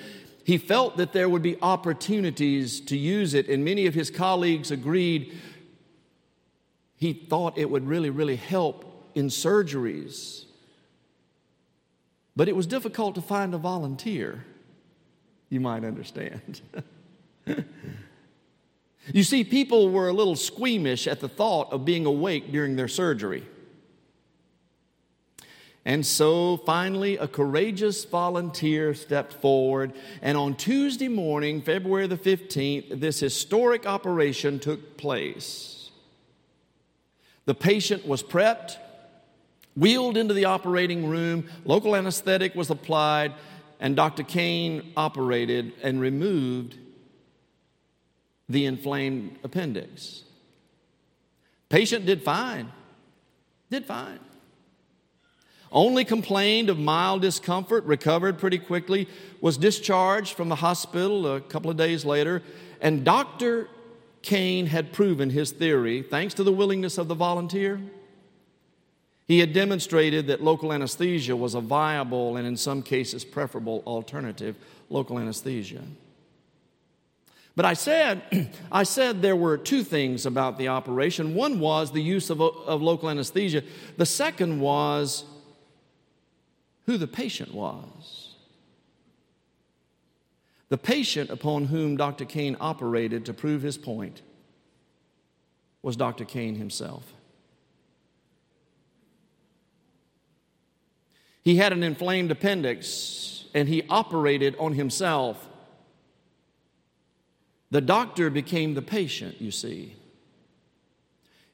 He 0.45 0.57
felt 0.57 0.97
that 0.97 1.13
there 1.13 1.29
would 1.29 1.43
be 1.43 1.61
opportunities 1.61 2.81
to 2.81 2.97
use 2.97 3.35
it, 3.35 3.49
and 3.51 3.65
many 3.67 3.85
of 3.85 3.93
his 3.93 4.11
colleagues 4.11 4.71
agreed 4.71 5.39
he 6.97 7.13
thought 7.13 7.59
it 7.59 7.69
would 7.71 7.87
really, 7.87 8.11
really 8.11 8.37
help 8.37 9.11
in 9.15 9.29
surgeries. 9.29 10.47
But 12.39 12.49
it 12.49 12.55
was 12.55 12.69
difficult 12.69 13.17
to 13.17 13.21
find 13.21 13.53
a 13.53 13.59
volunteer, 13.59 14.45
you 15.49 15.59
might 15.59 15.83
understand. 15.83 16.61
you 19.13 19.25
see, 19.25 19.43
people 19.43 19.91
were 19.91 20.09
a 20.09 20.13
little 20.13 20.37
squeamish 20.37 21.09
at 21.09 21.19
the 21.19 21.29
thought 21.29 21.73
of 21.73 21.85
being 21.85 22.07
awake 22.07 22.53
during 22.53 22.77
their 22.77 22.87
surgery. 22.87 23.45
And 25.85 26.07
so 26.07 26.59
finally, 26.59 27.17
a 27.17 27.27
courageous 27.27 28.05
volunteer 28.05 28.95
stepped 28.95 29.33
forward, 29.33 29.93
and 30.23 30.39
on 30.39 30.55
Tuesday 30.55 31.09
morning, 31.09 31.61
February 31.61 32.07
the 32.07 32.17
15th, 32.17 33.01
this 33.01 33.19
historic 33.19 33.85
operation 33.85 34.61
took 34.61 34.97
place. 34.97 35.91
The 37.47 37.55
patient 37.57 38.07
was 38.07 38.23
prepped, 38.23 38.77
wheeled 39.79 40.17
into 40.17 40.35
the 40.35 40.45
operating 40.45 41.07
room, 41.07 41.49
local 41.65 41.95
anesthetic 41.95 42.55
was 42.55 42.69
applied, 42.69 43.33
and 43.81 43.95
Dr. 43.95 44.25
Kane 44.25 44.93
operated 44.97 45.73
and 45.83 46.01
removed 46.01 46.77
the 48.49 48.65
inflamed 48.65 49.39
appendix. 49.45 50.25
Patient 51.69 52.07
did 52.07 52.23
fine, 52.23 52.73
did 53.71 53.85
fine. 53.85 54.19
Only 55.71 56.05
complained 56.05 56.71
of 56.71 56.79
mild 56.79 57.21
discomfort, 57.21 57.85
recovered 57.85 58.39
pretty 58.39 58.59
quickly, 58.59 59.07
was 59.41 59.59
discharged 59.59 60.35
from 60.35 60.49
the 60.49 60.57
hospital 60.57 61.37
a 61.37 61.41
couple 61.43 61.71
of 61.71 61.77
days 61.77 62.05
later, 62.07 62.43
and 62.81 63.05
Dr. 63.05 63.69
Kane 64.23 64.67
had 64.67 64.93
proven 64.93 65.31
his 65.31 65.51
theory, 65.53 66.03
thanks 66.03 66.35
to 66.35 66.43
the 66.43 66.53
willingness 66.53 66.97
of 66.97 67.07
the 67.07 67.15
volunteer. 67.15 67.81
He 69.29 69.41
had 69.41 69.53
demonstrated 69.53 70.27
that 70.29 70.43
local 70.43 70.73
anesthesia 70.73 71.37
was 71.37 71.55
a 71.55 71.61
viable 71.61 72.39
and, 72.39 72.47
in 72.47 72.57
some 72.57 72.83
cases, 72.83 73.27
preferable 73.27 73.83
alternative, 73.87 74.57
local 74.89 75.19
anesthesia. 75.19 75.83
But 77.55 77.67
I 77.67 77.75
said, 77.75 78.51
I 78.73 78.85
said 78.85 79.21
there 79.21 79.37
were 79.37 79.59
two 79.59 79.85
things 79.85 80.25
about 80.25 80.57
the 80.57 80.69
operation. 80.69 81.35
One 81.35 81.61
was 81.61 81.93
the 81.93 82.03
use 82.03 82.31
of, 82.31 82.41
of 82.41 82.81
local 82.81 83.11
anesthesia, 83.11 83.63
the 83.99 84.07
second 84.07 84.61
was 84.61 85.25
who 86.87 86.97
the 86.97 87.07
patient 87.07 87.53
was. 87.53 88.35
The 90.71 90.79
patient 90.79 91.29
upon 91.29 91.67
whom 91.67 91.99
Dr. 91.99 92.25
Kane 92.25 92.57
operated 92.61 93.27
to 93.27 93.35
prove 93.35 93.61
his 93.61 93.77
point 93.77 94.23
was 95.83 95.97
Dr. 95.97 96.25
Kane 96.25 96.55
himself. 96.55 97.13
He 101.49 101.57
had 101.57 101.73
an 101.73 101.83
inflamed 101.83 102.31
appendix 102.31 103.47
and 103.55 103.71
he 103.71 103.83
operated 103.89 104.55
on 104.59 104.75
himself. 104.75 105.49
The 107.71 107.81
doctor 107.81 108.29
became 108.29 108.75
the 108.75 108.83
patient, 108.83 109.41
you 109.41 109.51
see, 109.51 109.97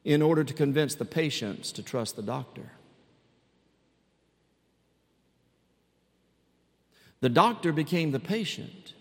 in 0.03 0.21
order 0.21 0.43
to 0.43 0.53
convince 0.53 0.97
the 0.97 1.05
patients 1.05 1.71
to 1.71 1.85
trust 1.85 2.17
the 2.17 2.23
doctor. 2.23 2.73
The 7.21 7.29
doctor 7.29 7.71
became 7.71 8.11
the 8.11 8.19
patient 8.19 8.95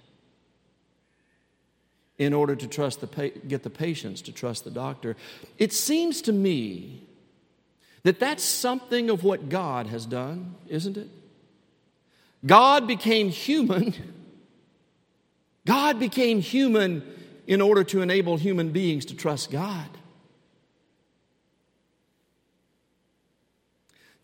in 2.20 2.36
order 2.36 2.56
to 2.56 2.68
trust 2.68 3.02
the 3.02 3.32
get 3.48 3.64
the 3.64 3.72
patients 3.72 4.22
to 4.22 4.32
trust 4.32 4.64
the 4.64 4.70
doctor. 4.70 5.16
It 5.58 5.74
seems 5.74 6.22
to 6.22 6.32
me 6.32 7.08
that 8.04 8.20
that's 8.20 8.44
something 8.44 9.10
of 9.10 9.24
what 9.24 9.50
God 9.50 9.88
has 9.88 10.06
done, 10.06 10.56
isn't 10.68 10.98
it? 10.98 11.10
God 12.46 12.88
became 12.88 13.30
human. 13.30 13.94
God 15.66 16.00
became 16.00 16.42
human 16.42 17.04
in 17.48 17.62
order 17.62 17.84
to 17.86 18.02
enable 18.02 18.38
human 18.38 18.72
beings 18.72 19.06
to 19.06 19.16
trust 19.16 19.50
God. 19.52 19.88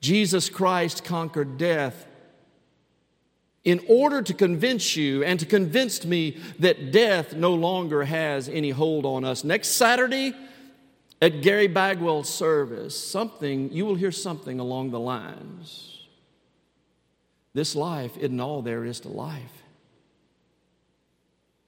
Jesus 0.02 0.50
Christ 0.50 1.04
conquered 1.04 1.58
death 1.58 2.06
in 3.64 3.82
order 3.88 4.22
to 4.22 4.34
convince 4.34 4.96
you 4.96 5.24
and 5.24 5.40
to 5.40 5.46
convince 5.46 6.06
me 6.06 6.38
that 6.60 6.92
death 6.92 7.34
no 7.34 7.54
longer 7.54 8.06
has 8.06 8.48
any 8.48 8.70
hold 8.70 9.06
on 9.06 9.26
us. 9.26 9.44
Next 9.44 9.70
Saturday 9.70 10.34
at 11.22 11.42
Gary 11.42 11.68
Bagwell's 11.68 12.30
service, 12.30 12.98
something, 12.98 13.72
you 13.72 13.86
will 13.86 13.96
hear 13.96 14.12
something 14.12 14.60
along 14.60 14.92
the 14.92 15.00
lines. 15.00 16.08
This 17.54 17.76
life 17.76 18.16
isn't 18.18 18.40
all 18.40 18.62
there 18.62 18.86
is 18.86 19.02
to 19.02 19.10
life. 19.10 19.64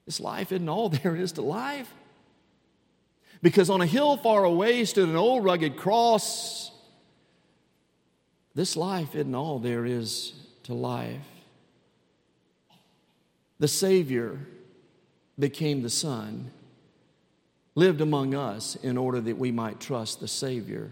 This 0.05 0.19
life 0.19 0.51
isn't 0.51 0.69
all 0.69 0.89
there 0.89 1.15
is 1.15 1.33
to 1.33 1.41
life. 1.41 1.93
Because 3.41 3.69
on 3.69 3.81
a 3.81 3.85
hill 3.85 4.17
far 4.17 4.43
away 4.43 4.85
stood 4.85 5.09
an 5.09 5.15
old 5.15 5.43
rugged 5.43 5.75
cross. 5.75 6.71
This 8.53 8.75
life 8.75 9.15
isn't 9.15 9.35
all 9.35 9.59
there 9.59 9.85
is 9.85 10.33
to 10.63 10.73
life. 10.73 11.27
The 13.59 13.67
Savior 13.67 14.39
became 15.37 15.81
the 15.81 15.89
Son, 15.89 16.51
lived 17.75 18.01
among 18.01 18.35
us 18.35 18.75
in 18.75 18.97
order 18.97 19.21
that 19.21 19.37
we 19.37 19.51
might 19.51 19.79
trust 19.79 20.19
the 20.19 20.27
Savior. 20.27 20.91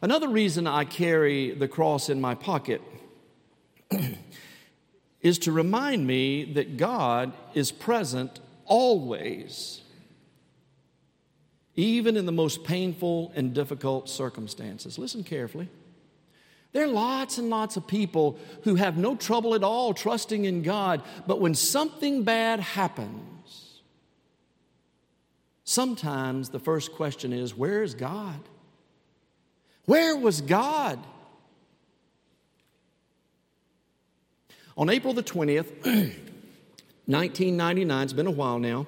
Another 0.00 0.28
reason 0.28 0.66
I 0.66 0.84
carry 0.84 1.50
the 1.50 1.66
cross 1.66 2.08
in 2.08 2.20
my 2.20 2.34
pocket 2.36 2.80
is 5.20 5.38
to 5.40 5.52
remind 5.52 6.06
me 6.06 6.44
that 6.54 6.76
God 6.76 7.32
is 7.54 7.72
present 7.72 8.38
always, 8.64 9.80
even 11.74 12.16
in 12.16 12.26
the 12.26 12.32
most 12.32 12.62
painful 12.62 13.32
and 13.34 13.52
difficult 13.52 14.08
circumstances. 14.08 14.98
Listen 14.98 15.24
carefully. 15.24 15.68
There 16.72 16.84
are 16.84 16.88
lots 16.88 17.38
and 17.38 17.48
lots 17.48 17.76
of 17.76 17.86
people 17.86 18.38
who 18.64 18.74
have 18.74 18.98
no 18.98 19.16
trouble 19.16 19.54
at 19.54 19.62
all 19.62 19.94
trusting 19.94 20.44
in 20.44 20.62
God, 20.62 21.02
but 21.26 21.40
when 21.40 21.54
something 21.54 22.24
bad 22.24 22.60
happens, 22.60 23.80
sometimes 25.64 26.50
the 26.50 26.58
first 26.58 26.92
question 26.92 27.32
is 27.32 27.56
Where 27.56 27.82
is 27.82 27.94
God? 27.94 28.40
Where 29.86 30.16
was 30.16 30.42
God? 30.42 30.98
On 34.76 34.90
April 34.90 35.14
the 35.14 35.22
20th, 35.22 35.72
1999, 37.06 38.02
it's 38.04 38.12
been 38.12 38.26
a 38.26 38.30
while 38.30 38.58
now, 38.58 38.86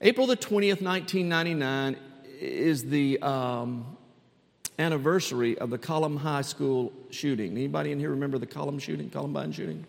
April 0.00 0.26
the 0.26 0.36
20th, 0.36 0.82
1999 0.82 1.96
is 2.40 2.88
the 2.88 3.20
um, 3.22 3.96
anniversary 4.78 5.56
of 5.58 5.70
the 5.70 5.78
Column 5.78 6.16
High 6.16 6.42
School 6.42 6.92
shooting. 7.10 7.52
Anybody 7.52 7.92
in 7.92 7.98
here 7.98 8.10
remember 8.10 8.38
the 8.38 8.46
Column 8.46 8.78
shooting, 8.78 9.10
Columbine 9.10 9.52
shooting? 9.52 9.86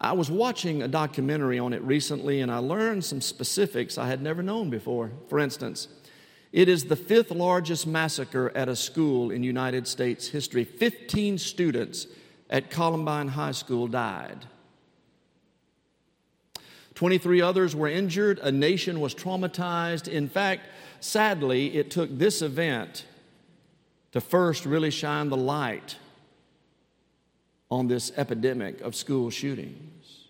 I 0.00 0.12
was 0.12 0.30
watching 0.30 0.82
a 0.82 0.88
documentary 0.88 1.58
on 1.58 1.72
it 1.72 1.82
recently 1.82 2.40
and 2.40 2.52
I 2.52 2.58
learned 2.58 3.04
some 3.04 3.20
specifics 3.20 3.98
I 3.98 4.06
had 4.06 4.22
never 4.22 4.42
known 4.42 4.70
before. 4.70 5.10
For 5.28 5.40
instance, 5.40 5.88
it 6.52 6.68
is 6.68 6.84
the 6.84 6.96
fifth 6.96 7.30
largest 7.30 7.86
massacre 7.86 8.52
at 8.54 8.68
a 8.68 8.76
school 8.76 9.30
in 9.30 9.42
United 9.42 9.86
States 9.86 10.28
history. 10.28 10.64
15 10.64 11.38
students 11.38 12.06
at 12.48 12.70
Columbine 12.70 13.28
High 13.28 13.52
School 13.52 13.86
died. 13.88 14.46
23 16.94 17.40
others 17.42 17.76
were 17.76 17.88
injured. 17.88 18.40
A 18.40 18.50
nation 18.50 19.00
was 19.00 19.14
traumatized. 19.14 20.08
In 20.08 20.28
fact, 20.28 20.62
sadly, 21.00 21.76
it 21.76 21.90
took 21.90 22.16
this 22.16 22.42
event 22.42 23.04
to 24.12 24.20
first 24.20 24.64
really 24.64 24.90
shine 24.90 25.28
the 25.28 25.36
light 25.36 25.96
on 27.70 27.88
this 27.88 28.12
epidemic 28.16 28.80
of 28.80 28.94
school 28.94 29.30
shootings. 29.30 30.28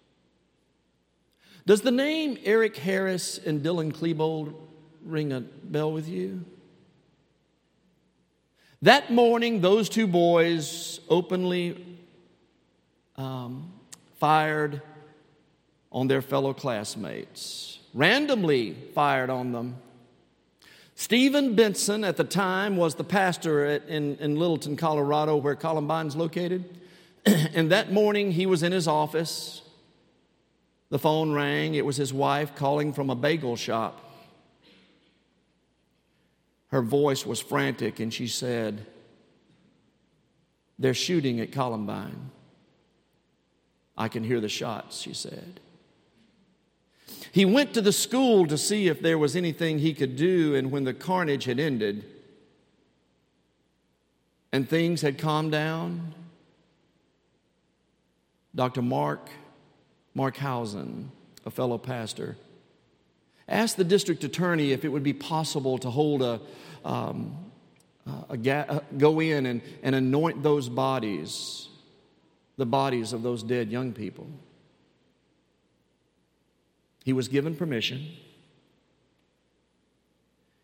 Does 1.66 1.82
the 1.82 1.90
name 1.90 2.38
Eric 2.44 2.76
Harris 2.76 3.38
and 3.38 3.62
Dylan 3.62 3.92
Klebold 3.92 4.54
ring 5.04 5.32
a 5.32 5.40
bell 5.40 5.92
with 5.92 6.08
you? 6.08 6.44
That 8.82 9.12
morning, 9.12 9.60
those 9.60 9.88
two 9.88 10.06
boys 10.06 11.00
openly 11.08 11.84
um, 13.16 13.72
fired 14.18 14.80
on 15.90 16.08
their 16.08 16.22
fellow 16.22 16.54
classmates, 16.54 17.80
randomly 17.92 18.74
fired 18.94 19.30
on 19.30 19.52
them. 19.52 19.76
Stephen 20.98 21.54
Benson, 21.54 22.02
at 22.02 22.16
the 22.16 22.24
time, 22.24 22.76
was 22.76 22.96
the 22.96 23.04
pastor 23.04 23.64
at, 23.64 23.86
in, 23.88 24.16
in 24.16 24.34
Littleton, 24.36 24.76
Colorado, 24.76 25.36
where 25.36 25.54
Columbine's 25.54 26.16
located. 26.16 26.64
and 27.24 27.70
that 27.70 27.92
morning, 27.92 28.32
he 28.32 28.46
was 28.46 28.64
in 28.64 28.72
his 28.72 28.88
office. 28.88 29.62
The 30.90 30.98
phone 30.98 31.32
rang. 31.32 31.76
It 31.76 31.86
was 31.86 31.96
his 31.96 32.12
wife 32.12 32.56
calling 32.56 32.92
from 32.92 33.10
a 33.10 33.14
bagel 33.14 33.54
shop. 33.54 34.12
Her 36.72 36.82
voice 36.82 37.24
was 37.24 37.38
frantic, 37.38 38.00
and 38.00 38.12
she 38.12 38.26
said, 38.26 38.84
They're 40.80 40.94
shooting 40.94 41.38
at 41.38 41.52
Columbine. 41.52 42.32
I 43.96 44.08
can 44.08 44.24
hear 44.24 44.40
the 44.40 44.48
shots, 44.48 45.00
she 45.00 45.14
said. 45.14 45.60
He 47.32 47.44
went 47.44 47.74
to 47.74 47.80
the 47.80 47.92
school 47.92 48.46
to 48.46 48.56
see 48.56 48.88
if 48.88 49.00
there 49.00 49.18
was 49.18 49.36
anything 49.36 49.78
he 49.78 49.94
could 49.94 50.16
do, 50.16 50.54
and 50.54 50.70
when 50.70 50.84
the 50.84 50.94
carnage 50.94 51.44
had 51.44 51.60
ended 51.60 52.04
and 54.52 54.68
things 54.68 55.02
had 55.02 55.18
calmed 55.18 55.52
down, 55.52 56.14
Dr. 58.54 58.82
Mark 58.82 59.28
Marxhausen, 60.14 61.10
a 61.46 61.50
fellow 61.50 61.78
pastor, 61.78 62.36
asked 63.48 63.76
the 63.76 63.84
district 63.84 64.24
attorney 64.24 64.72
if 64.72 64.84
it 64.84 64.88
would 64.88 65.04
be 65.04 65.12
possible 65.12 65.78
to 65.78 65.90
hold 65.90 66.22
a, 66.22 66.40
um, 66.84 67.36
a, 68.28 68.82
go 68.96 69.20
in 69.20 69.46
and, 69.46 69.62
and 69.82 69.94
anoint 69.94 70.42
those 70.42 70.68
bodies, 70.68 71.68
the 72.56 72.66
bodies 72.66 73.12
of 73.12 73.22
those 73.22 73.42
dead 73.42 73.70
young 73.70 73.92
people. 73.92 74.26
He 77.08 77.14
was 77.14 77.28
given 77.28 77.56
permission. 77.56 78.06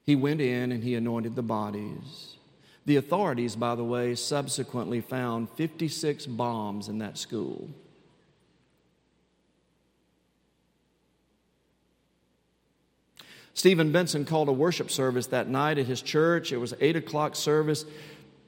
He 0.03 0.15
went 0.15 0.43
in 0.43 0.73
and 0.73 0.85
he 0.85 0.95
anointed 0.95 1.37
the 1.37 1.43
bodies. 1.43 2.37
The 2.85 2.97
authorities, 2.97 3.57
by 3.57 3.75
the 3.75 3.83
way, 3.83 4.15
subsequently 4.15 5.01
found 5.01 5.49
56 5.49 6.27
bombs 6.27 6.91
in 6.91 6.99
that 6.99 7.17
school. 7.17 7.71
Stephen 13.55 13.91
Benson 13.91 14.27
called 14.27 14.51
a 14.51 14.53
worship 14.53 14.91
service 14.91 15.29
that 15.29 15.49
night 15.49 15.79
at 15.79 15.87
his 15.87 16.03
church. 16.03 16.53
It 16.53 16.59
was 16.59 16.75
8 16.79 16.97
o'clock 16.97 17.37
service. 17.37 17.87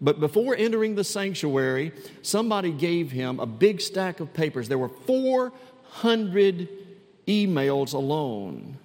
But 0.03 0.21
before 0.21 0.55
entering 0.55 0.97
the 0.97 1.05
sanctuary, 1.05 1.93
somebody 2.21 2.73
gave 2.73 3.11
him 3.11 3.41
a 3.41 3.47
big 3.47 3.81
stack 3.81 4.21
of 4.21 4.35
papers. 4.35 4.69
There 4.69 4.77
were 4.77 4.91
400 4.91 6.86
emails 7.27 7.93
alone 7.93 8.79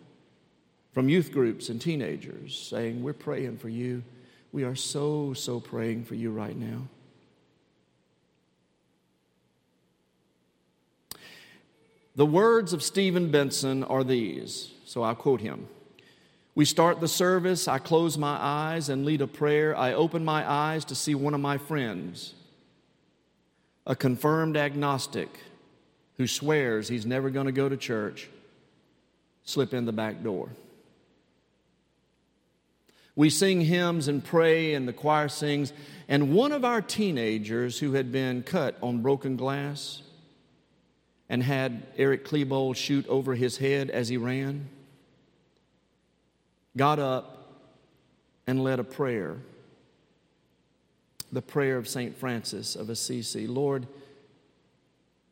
from 0.94 1.10
youth 1.10 1.32
groups 1.32 1.70
and 1.70 1.80
teenagers 1.80 2.58
saying, 2.58 3.04
We're 3.04 3.14
praying 3.14 3.58
for 3.58 3.70
you. 3.70 4.04
We 4.52 4.64
are 4.64 4.76
so, 4.76 5.34
so 5.34 5.60
praying 5.60 6.06
for 6.06 6.16
you 6.16 6.32
right 6.32 6.58
now. 6.58 6.88
The 12.16 12.26
words 12.26 12.74
of 12.74 12.84
Stephen 12.84 13.32
Benson 13.32 13.86
are 13.86 14.04
these, 14.04 14.72
so 14.86 15.02
I'll 15.02 15.16
quote 15.16 15.40
him. 15.40 15.68
We 16.54 16.66
start 16.66 17.00
the 17.00 17.08
service, 17.08 17.70
I 17.70 17.78
close 17.80 18.18
my 18.18 18.38
eyes 18.38 18.90
and 18.90 19.06
lead 19.06 19.22
a 19.22 19.28
prayer. 19.28 19.76
I 19.78 19.94
open 19.94 20.26
my 20.26 20.50
eyes 20.50 20.84
to 20.86 20.96
see 20.96 21.16
one 21.16 21.34
of 21.34 21.40
my 21.40 21.58
friends, 21.58 22.34
a 23.88 23.96
confirmed 23.96 24.58
agnostic 24.58 25.30
who 26.22 26.28
swears 26.28 26.88
he's 26.88 27.04
never 27.04 27.32
going 27.32 27.48
to 27.48 27.52
go 27.52 27.68
to 27.68 27.76
church 27.76 28.30
slip 29.44 29.74
in 29.74 29.86
the 29.86 29.92
back 29.92 30.22
door. 30.22 30.50
We 33.16 33.32
sing 33.32 33.62
hymns 33.62 34.08
and 34.08 34.24
pray, 34.24 34.76
and 34.76 34.88
the 34.88 34.94
choir 34.94 35.30
sings. 35.30 35.74
And 36.08 36.32
one 36.32 36.52
of 36.52 36.64
our 36.64 36.80
teenagers 36.80 37.80
who 37.80 37.94
had 37.94 38.12
been 38.12 38.44
cut 38.44 38.78
on 38.84 39.02
broken 39.02 39.36
glass 39.36 40.04
and 41.28 41.42
had 41.42 41.88
Eric 41.98 42.24
Klebold 42.24 42.76
shoot 42.76 43.08
over 43.08 43.34
his 43.34 43.58
head 43.58 43.90
as 43.90 44.08
he 44.08 44.18
ran 44.18 44.70
got 46.78 47.00
up 47.00 47.64
and 48.46 48.64
led 48.64 48.80
a 48.80 48.84
prayer 48.84 49.40
the 51.32 51.42
prayer 51.42 51.78
of 51.78 51.88
St. 51.88 52.16
Francis 52.16 52.76
of 52.76 52.92
Assisi 52.92 53.48
Lord, 53.48 53.88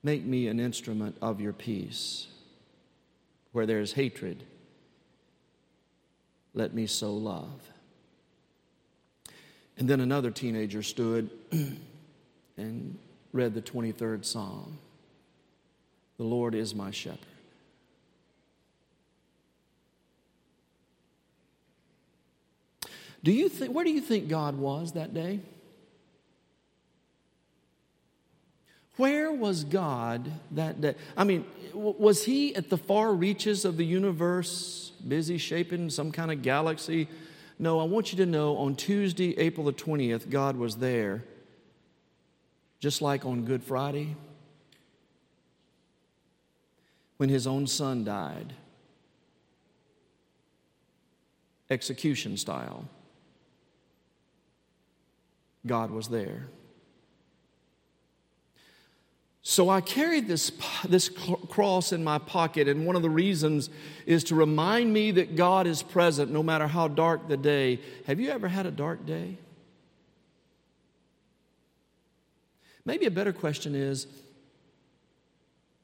make 0.03 0.23
me 0.23 0.47
an 0.47 0.59
instrument 0.59 1.17
of 1.21 1.41
your 1.41 1.53
peace. 1.53 2.27
Where 3.51 3.65
there 3.65 3.79
is 3.79 3.93
hatred, 3.93 4.43
let 6.53 6.73
me 6.73 6.85
sow 6.85 7.13
love. 7.13 7.71
And 9.77 9.89
then 9.89 10.01
another 10.01 10.29
teenager 10.29 10.83
stood 10.83 11.29
and 12.57 12.97
read 13.31 13.53
the 13.53 13.61
23rd 13.61 14.25
Psalm 14.25 14.77
The 16.17 16.23
Lord 16.23 16.53
is 16.53 16.75
my 16.75 16.91
shepherd. 16.91 17.19
Do 23.23 23.31
you 23.31 23.49
think, 23.49 23.73
where 23.73 23.83
do 23.83 23.91
you 23.91 24.01
think 24.01 24.29
God 24.29 24.57
was 24.57 24.93
that 24.93 25.13
day? 25.13 25.39
Where 28.99 29.31
was 29.31 29.63
God 29.63 30.29
that 30.51 30.81
day? 30.81 30.93
I 31.15 31.23
mean, 31.23 31.45
was 31.73 32.25
he 32.25 32.53
at 32.53 32.69
the 32.69 32.77
far 32.77 33.13
reaches 33.13 33.63
of 33.63 33.77
the 33.77 33.85
universe, 33.85 34.91
busy 35.07 35.37
shaping 35.37 35.89
some 35.89 36.11
kind 36.11 36.29
of 36.29 36.41
galaxy? 36.41 37.07
No, 37.57 37.79
I 37.79 37.85
want 37.85 38.11
you 38.11 38.17
to 38.17 38.25
know 38.25 38.57
on 38.57 38.75
Tuesday, 38.75 39.37
April 39.37 39.65
the 39.65 39.71
20th, 39.71 40.29
God 40.29 40.57
was 40.57 40.75
there, 40.75 41.23
just 42.81 43.01
like 43.01 43.25
on 43.25 43.45
Good 43.45 43.63
Friday 43.63 44.17
when 47.15 47.29
his 47.29 47.47
own 47.47 47.67
son 47.67 48.03
died, 48.03 48.51
execution 51.69 52.35
style. 52.35 52.83
God 55.65 55.89
was 55.89 56.09
there. 56.09 56.47
So 59.59 59.69
I 59.69 59.81
carried 59.81 60.29
this, 60.29 60.53
this 60.87 61.09
cross 61.09 61.91
in 61.91 62.01
my 62.01 62.17
pocket, 62.17 62.69
and 62.69 62.85
one 62.85 62.95
of 62.95 63.01
the 63.01 63.09
reasons 63.09 63.69
is 64.05 64.23
to 64.23 64.35
remind 64.35 64.93
me 64.93 65.11
that 65.11 65.35
God 65.35 65.67
is 65.67 65.83
present 65.83 66.31
no 66.31 66.41
matter 66.41 66.65
how 66.65 66.87
dark 66.87 67.27
the 67.27 67.35
day. 67.35 67.81
Have 68.07 68.21
you 68.21 68.29
ever 68.29 68.47
had 68.47 68.65
a 68.65 68.71
dark 68.71 69.05
day? 69.05 69.37
Maybe 72.85 73.05
a 73.05 73.11
better 73.11 73.33
question 73.33 73.75
is 73.75 74.07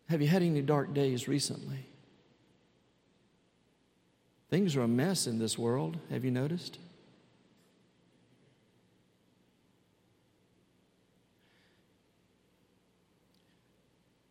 Have 0.08 0.22
you 0.22 0.30
had 0.30 0.42
any 0.42 0.62
dark 0.62 0.94
days 0.94 1.28
recently? 1.28 1.86
Things 4.50 4.78
are 4.78 4.84
a 4.84 4.88
mess 4.88 5.28
in 5.28 5.38
this 5.38 5.58
world, 5.58 5.98
have 6.12 6.24
you 6.24 6.32
noticed? 6.32 6.78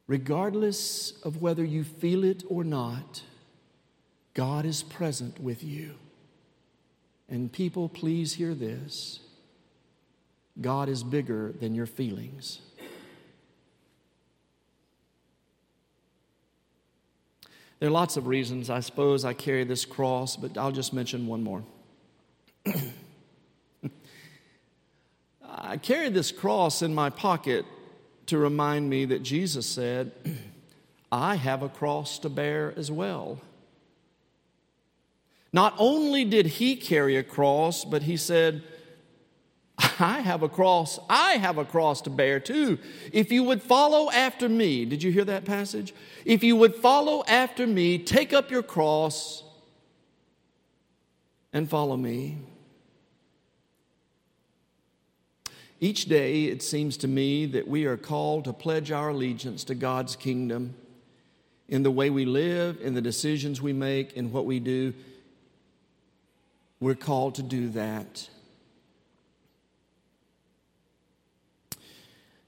Regardless 0.06 1.12
of 1.22 1.40
whether 1.40 1.64
you 1.64 1.82
feel 1.82 2.24
it 2.24 2.44
or 2.48 2.62
not, 2.62 3.22
God 4.34 4.66
is 4.66 4.82
present 4.82 5.40
with 5.40 5.62
you. 5.64 5.94
And 7.28 7.50
people, 7.50 7.88
please 7.88 8.34
hear 8.34 8.54
this 8.54 9.20
God 10.60 10.88
is 10.88 11.02
bigger 11.02 11.52
than 11.52 11.74
your 11.74 11.86
feelings. 11.86 12.60
There 17.80 17.88
are 17.88 17.92
lots 17.92 18.16
of 18.16 18.26
reasons, 18.28 18.70
I 18.70 18.80
suppose, 18.80 19.24
I 19.24 19.34
carry 19.34 19.64
this 19.64 19.84
cross, 19.84 20.36
but 20.36 20.56
I'll 20.56 20.72
just 20.72 20.92
mention 20.92 21.26
one 21.26 21.42
more. 21.42 21.64
I 25.44 25.76
carry 25.76 26.08
this 26.08 26.30
cross 26.30 26.82
in 26.82 26.94
my 26.94 27.10
pocket 27.10 27.66
to 28.26 28.38
remind 28.38 28.88
me 28.88 29.04
that 29.06 29.22
Jesus 29.22 29.66
said, 29.66 30.12
I 31.12 31.37
have 31.37 31.62
a 31.62 31.68
cross 31.68 32.18
to 32.20 32.28
bear 32.28 32.72
as 32.76 32.90
well. 32.90 33.38
Not 35.52 35.74
only 35.78 36.24
did 36.24 36.46
he 36.46 36.74
carry 36.74 37.16
a 37.16 37.22
cross, 37.22 37.84
but 37.84 38.02
he 38.02 38.16
said, 38.16 38.62
I 39.78 40.20
have 40.20 40.42
a 40.42 40.48
cross. 40.48 40.98
I 41.08 41.34
have 41.34 41.58
a 41.58 41.64
cross 41.64 42.00
to 42.02 42.10
bear 42.10 42.40
too. 42.40 42.78
If 43.12 43.30
you 43.30 43.44
would 43.44 43.62
follow 43.62 44.10
after 44.10 44.48
me, 44.48 44.84
did 44.84 45.02
you 45.02 45.12
hear 45.12 45.24
that 45.24 45.44
passage? 45.44 45.94
If 46.24 46.42
you 46.42 46.56
would 46.56 46.74
follow 46.74 47.22
after 47.28 47.66
me, 47.66 47.98
take 47.98 48.32
up 48.32 48.50
your 48.50 48.62
cross 48.62 49.44
and 51.52 51.70
follow 51.70 51.96
me. 51.96 52.38
Each 55.84 56.06
day, 56.06 56.44
it 56.44 56.62
seems 56.62 56.96
to 56.96 57.08
me 57.08 57.44
that 57.44 57.68
we 57.68 57.84
are 57.84 57.98
called 57.98 58.46
to 58.46 58.54
pledge 58.54 58.90
our 58.90 59.10
allegiance 59.10 59.64
to 59.64 59.74
God's 59.74 60.16
kingdom 60.16 60.74
in 61.68 61.82
the 61.82 61.90
way 61.90 62.08
we 62.08 62.24
live, 62.24 62.80
in 62.80 62.94
the 62.94 63.02
decisions 63.02 63.60
we 63.60 63.74
make, 63.74 64.14
in 64.14 64.32
what 64.32 64.46
we 64.46 64.60
do. 64.60 64.94
We're 66.80 66.94
called 66.94 67.34
to 67.34 67.42
do 67.42 67.68
that. 67.68 68.30
Let 71.72 71.80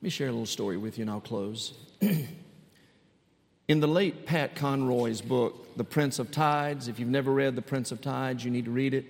me 0.01 0.09
share 0.09 0.29
a 0.29 0.33
little 0.33 0.47
story 0.47 0.79
with 0.79 0.97
you 0.97 1.03
and 1.03 1.11
I'll 1.11 1.21
close. 1.21 1.75
in 2.01 3.81
the 3.81 3.87
late 3.87 4.25
Pat 4.25 4.55
Conroy's 4.55 5.21
book, 5.21 5.77
The 5.77 5.85
Prince 5.85 6.19
of 6.19 6.31
Tides, 6.31 6.89
if 6.89 6.99
you've 6.99 7.11
never 7.11 7.33
read 7.33 7.55
The 7.55 7.61
Prince 7.61 7.93
of 7.93 8.01
Tides, 8.01 8.47
you 8.47 8.51
need 8.51 8.65
to 8.65 8.71
read 8.71 8.95
it. 8.95 9.05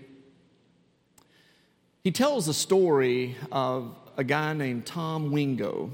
He 2.02 2.10
tells 2.10 2.46
the 2.46 2.54
story 2.54 3.36
of 3.52 3.94
a 4.16 4.24
guy 4.24 4.52
named 4.52 4.87
Tom 4.87 5.31
Wingo. 5.31 5.90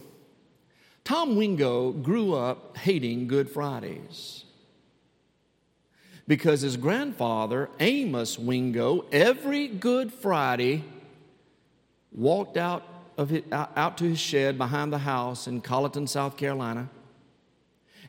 Tom 1.04 1.36
Wingo 1.36 1.90
grew 1.90 2.34
up 2.34 2.76
hating 2.76 3.26
Good 3.26 3.50
Fridays 3.50 4.44
because 6.28 6.60
his 6.60 6.76
grandfather, 6.76 7.68
Amos 7.80 8.38
Wingo, 8.38 9.04
every 9.10 9.66
Good 9.66 10.12
Friday 10.12 10.84
walked 12.12 12.56
out, 12.56 12.86
of 13.18 13.30
his, 13.30 13.42
out 13.52 13.98
to 13.98 14.04
his 14.04 14.20
shed 14.20 14.56
behind 14.56 14.92
the 14.92 14.98
house 14.98 15.46
in 15.46 15.60
Colleton, 15.60 16.06
South 16.06 16.36
Carolina, 16.36 16.88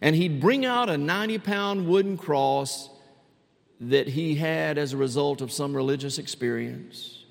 and 0.01 0.15
he'd 0.15 0.39
bring 0.39 0.65
out 0.65 0.89
a 0.89 0.97
90 0.97 1.39
pound 1.39 1.87
wooden 1.87 2.17
cross 2.17 2.89
that 3.79 4.09
he 4.09 4.35
had 4.35 4.77
as 4.77 4.93
a 4.93 4.97
result 4.97 5.41
of 5.41 5.51
some 5.51 5.75
religious 5.75 6.17
experience. 6.17 7.22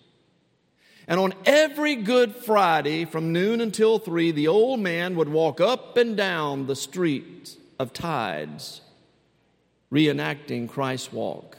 And 1.09 1.19
on 1.19 1.35
every 1.45 1.97
Good 1.97 2.35
Friday 2.35 3.05
from 3.05 3.33
noon 3.33 3.61
until 3.61 3.99
three, 3.99 4.31
the 4.31 4.49
old 4.49 4.81
man 4.81 5.17
would 5.17 5.29
walk 5.29 5.61
up 5.61 5.97
and 5.97 6.17
down 6.17 6.67
the 6.67 6.77
street 6.77 7.57
of 7.79 7.93
Tides, 7.93 8.81
reenacting 9.91 10.69
Christ's 10.69 11.13
walk. 11.13 11.57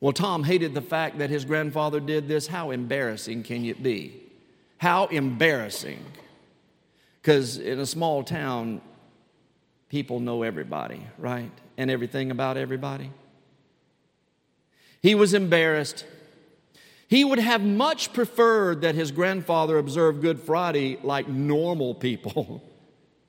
Well, 0.00 0.12
Tom 0.12 0.44
hated 0.44 0.74
the 0.74 0.82
fact 0.82 1.18
that 1.18 1.30
his 1.30 1.44
grandfather 1.44 2.00
did 2.00 2.28
this. 2.28 2.46
How 2.46 2.70
embarrassing 2.70 3.44
can 3.44 3.64
it 3.64 3.82
be? 3.82 4.20
How 4.78 5.06
embarrassing. 5.06 6.04
Because 7.22 7.56
in 7.56 7.80
a 7.80 7.86
small 7.86 8.22
town, 8.22 8.82
people 9.88 10.20
know 10.20 10.42
everybody, 10.42 11.02
right? 11.18 11.50
And 11.78 11.90
everything 11.90 12.30
about 12.30 12.56
everybody. 12.56 13.10
He 15.00 15.14
was 15.14 15.34
embarrassed. 15.34 16.04
He 17.08 17.24
would 17.24 17.38
have 17.38 17.62
much 17.62 18.12
preferred 18.12 18.80
that 18.80 18.96
his 18.96 19.12
grandfather 19.12 19.78
observe 19.78 20.20
Good 20.20 20.40
Friday 20.40 20.98
like 21.02 21.28
normal 21.28 21.94
people, 21.94 22.64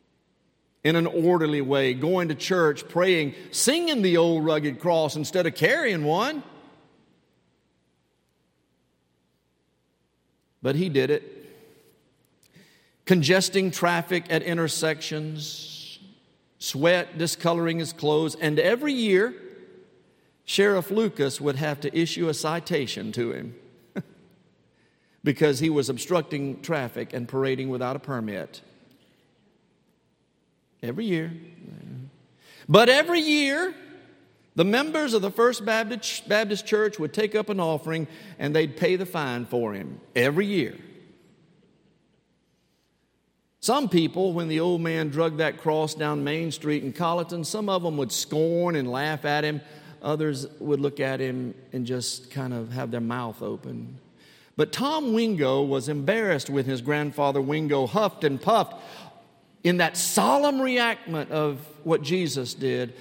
in 0.84 0.96
an 0.96 1.06
orderly 1.06 1.62
way, 1.62 1.94
going 1.94 2.30
to 2.30 2.36
church, 2.36 2.88
praying, 2.88 3.36
singing 3.52 4.02
the 4.02 4.18
old 4.18 4.46
rugged 4.46 4.80
cross 4.80 5.16
instead 5.16 5.46
of 5.46 5.54
carrying 5.54 6.06
one. 6.06 6.42
But 10.64 10.76
he 10.76 10.90
did 10.90 11.12
it. 11.12 11.34
Congesting 13.06 13.70
traffic 13.70 14.26
at 14.30 14.42
intersections, 14.42 16.00
sweat 16.58 17.18
discoloring 17.18 17.78
his 17.78 17.94
clothes, 17.94 18.36
and 18.36 18.60
every 18.60 18.92
year, 18.92 19.36
Sheriff 20.46 20.90
Lucas 20.90 21.40
would 21.40 21.58
have 21.58 21.80
to 21.82 21.98
issue 21.98 22.28
a 22.28 22.34
citation 22.34 23.12
to 23.12 23.32
him 23.32 23.56
because 25.24 25.60
he 25.60 25.70
was 25.70 25.90
obstructing 25.90 26.62
traffic 26.62 27.14
and 27.14 27.28
parading 27.28 27.70
without 27.70 27.96
a 27.96 28.00
permit. 28.00 28.62
Every 30.82 31.06
year. 31.06 31.34
But 32.70 32.90
every 32.90 33.22
year, 33.22 33.74
the 34.56 34.66
members 34.66 35.14
of 35.14 35.22
the 35.22 35.32
First 35.32 35.66
Baptist, 35.66 36.66
Church 36.66 37.00
would 37.00 37.14
take 37.14 37.36
up 37.36 37.50
an 37.50 37.60
offering 37.60 38.08
and 38.40 38.56
they'd 38.56 38.76
pay 38.76 38.96
the 38.96 39.06
fine 39.06 39.46
for 39.46 39.74
him 39.74 40.00
every 40.16 40.46
year. 40.46 40.76
Some 43.60 43.90
people, 43.90 44.34
when 44.34 44.48
the 44.48 44.60
old 44.60 44.82
man 44.82 45.10
drug 45.10 45.38
that 45.38 45.58
cross 45.58 45.94
down 45.94 46.24
Main 46.24 46.52
Street 46.52 46.84
in 46.84 46.94
Colleton, 46.94 47.44
some 47.44 47.70
of 47.70 47.84
them 47.84 47.98
would 47.98 48.12
scorn 48.12 48.76
and 48.76 48.90
laugh 48.90 49.26
at 49.26 49.44
him. 49.44 49.62
Others 50.02 50.48
would 50.60 50.80
look 50.80 51.00
at 51.00 51.20
him 51.20 51.54
and 51.74 51.86
just 51.86 52.32
kind 52.32 52.54
of 52.54 52.72
have 52.72 52.92
their 52.92 53.02
mouth 53.02 53.42
open. 53.42 54.00
But 54.58 54.74
Tom 54.74 55.14
Wingo 55.14 55.62
was 55.62 55.88
embarrassed 55.88 56.50
when 56.50 56.66
his 56.66 56.82
grandfather 56.82 57.40
Wingo 57.40 57.86
huffed 57.86 58.24
and 58.24 58.42
puffed 58.42 58.74
in 59.64 59.78
that 59.78 59.96
solemn 59.96 60.58
reenactment 60.58 61.30
of 61.30 61.60
what 61.84 62.02
Jesus 62.02 62.56
did. 62.56 62.96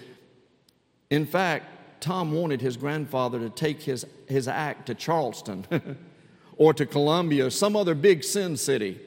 In 1.09 1.25
fact, 1.25 1.65
Tom 2.01 2.33
wanted 2.33 2.61
his 2.61 2.77
grandfather 2.77 3.39
to 3.39 3.49
take 3.49 3.83
his, 3.83 4.05
his 4.29 4.47
act 4.47 4.87
to 4.87 4.95
Charleston 4.95 5.67
or 6.59 6.75
to 6.75 6.85
Columbia 6.85 7.47
or 7.47 7.51
some 7.51 7.75
other 7.75 7.95
big 7.95 8.23
sin 8.23 8.59
city 8.59 9.01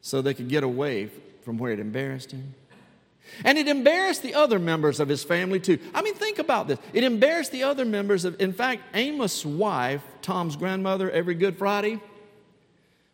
so 0.00 0.20
they 0.20 0.34
could 0.34 0.48
get 0.48 0.64
away 0.64 1.08
from 1.42 1.56
where 1.56 1.72
it 1.72 1.78
embarrassed 1.78 2.32
him. 2.32 2.55
And 3.44 3.58
it 3.58 3.68
embarrassed 3.68 4.22
the 4.22 4.34
other 4.34 4.58
members 4.58 5.00
of 5.00 5.08
his 5.08 5.24
family 5.24 5.60
too. 5.60 5.78
I 5.94 6.02
mean, 6.02 6.14
think 6.14 6.38
about 6.38 6.68
this. 6.68 6.78
It 6.92 7.04
embarrassed 7.04 7.52
the 7.52 7.64
other 7.64 7.84
members 7.84 8.24
of, 8.24 8.40
in 8.40 8.52
fact, 8.52 8.82
Amos' 8.94 9.44
wife, 9.44 10.02
Tom's 10.22 10.56
grandmother, 10.56 11.10
every 11.10 11.34
Good 11.34 11.58
Friday, 11.58 12.00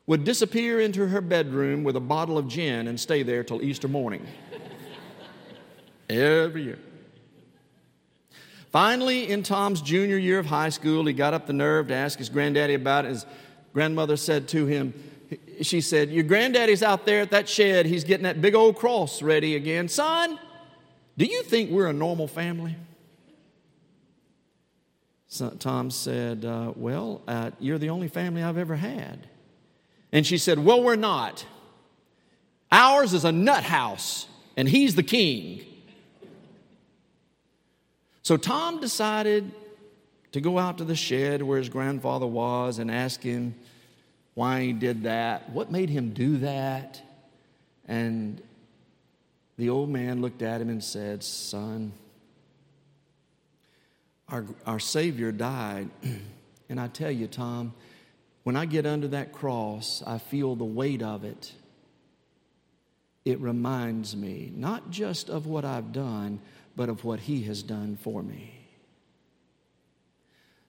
would 0.06 0.24
disappear 0.24 0.80
into 0.80 1.06
her 1.08 1.20
bedroom 1.20 1.84
with 1.84 1.96
a 1.96 2.00
bottle 2.00 2.38
of 2.38 2.48
gin 2.48 2.88
and 2.88 2.98
stay 2.98 3.22
there 3.22 3.44
till 3.44 3.62
Easter 3.62 3.88
morning. 3.88 4.26
every 6.08 6.64
year. 6.64 6.78
Finally, 8.70 9.30
in 9.30 9.42
Tom's 9.42 9.82
junior 9.82 10.16
year 10.16 10.38
of 10.38 10.46
high 10.46 10.70
school, 10.70 11.04
he 11.04 11.12
got 11.12 11.34
up 11.34 11.46
the 11.46 11.52
nerve 11.52 11.88
to 11.88 11.94
ask 11.94 12.18
his 12.18 12.28
granddaddy 12.28 12.74
about 12.74 13.04
it. 13.04 13.08
His 13.08 13.26
grandmother 13.74 14.16
said 14.16 14.48
to 14.48 14.66
him, 14.66 14.94
she 15.60 15.80
said, 15.80 16.10
Your 16.10 16.24
granddaddy's 16.24 16.82
out 16.82 17.06
there 17.06 17.22
at 17.22 17.30
that 17.30 17.48
shed. 17.48 17.86
He's 17.86 18.04
getting 18.04 18.24
that 18.24 18.40
big 18.40 18.54
old 18.54 18.76
cross 18.76 19.22
ready 19.22 19.56
again. 19.56 19.88
Son, 19.88 20.38
do 21.16 21.24
you 21.24 21.42
think 21.42 21.70
we're 21.70 21.88
a 21.88 21.92
normal 21.92 22.26
family? 22.26 22.76
Tom 25.58 25.90
said, 25.90 26.44
uh, 26.44 26.72
Well, 26.76 27.22
uh, 27.26 27.50
you're 27.58 27.78
the 27.78 27.90
only 27.90 28.08
family 28.08 28.42
I've 28.42 28.58
ever 28.58 28.76
had. 28.76 29.26
And 30.12 30.26
she 30.26 30.38
said, 30.38 30.58
Well, 30.58 30.82
we're 30.82 30.96
not. 30.96 31.46
Ours 32.70 33.12
is 33.12 33.24
a 33.24 33.32
nut 33.32 33.64
house, 33.64 34.26
and 34.56 34.68
he's 34.68 34.94
the 34.94 35.02
king. 35.02 35.64
So 38.22 38.36
Tom 38.36 38.80
decided 38.80 39.50
to 40.32 40.40
go 40.40 40.58
out 40.58 40.78
to 40.78 40.84
the 40.84 40.96
shed 40.96 41.42
where 41.42 41.58
his 41.58 41.68
grandfather 41.68 42.26
was 42.26 42.78
and 42.78 42.90
ask 42.90 43.22
him, 43.22 43.54
why 44.34 44.62
he 44.62 44.72
did 44.72 45.02
that, 45.04 45.50
what 45.50 45.70
made 45.70 45.90
him 45.90 46.10
do 46.10 46.38
that. 46.38 47.00
And 47.86 48.40
the 49.58 49.68
old 49.68 49.90
man 49.90 50.22
looked 50.22 50.42
at 50.42 50.60
him 50.60 50.68
and 50.68 50.82
said, 50.82 51.22
Son, 51.22 51.92
our, 54.28 54.44
our 54.66 54.78
Savior 54.78 55.32
died. 55.32 55.90
and 56.68 56.80
I 56.80 56.88
tell 56.88 57.10
you, 57.10 57.26
Tom, 57.26 57.74
when 58.44 58.56
I 58.56 58.64
get 58.64 58.86
under 58.86 59.08
that 59.08 59.32
cross, 59.32 60.02
I 60.06 60.18
feel 60.18 60.56
the 60.56 60.64
weight 60.64 61.02
of 61.02 61.24
it. 61.24 61.52
It 63.24 63.38
reminds 63.40 64.16
me 64.16 64.52
not 64.54 64.90
just 64.90 65.30
of 65.30 65.46
what 65.46 65.64
I've 65.64 65.92
done, 65.92 66.40
but 66.74 66.88
of 66.88 67.04
what 67.04 67.20
He 67.20 67.42
has 67.42 67.62
done 67.62 67.96
for 67.96 68.22
me. 68.22 68.61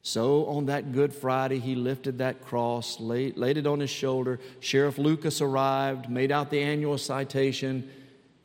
So 0.06 0.46
on 0.48 0.66
that 0.66 0.92
Good 0.92 1.14
Friday, 1.14 1.60
he 1.60 1.76
lifted 1.76 2.18
that 2.18 2.42
cross, 2.42 3.00
laid, 3.00 3.38
laid, 3.38 3.58
it 3.58 3.66
on 3.66 3.80
his 3.80 3.90
shoulder. 3.90 4.42
Sheriff 4.60 4.98
Lucas 4.98 5.42
arrived, 5.42 6.10
made 6.10 6.30
out 6.30 6.52
the 6.52 6.62
annual 6.62 6.98
citation, 6.98 7.90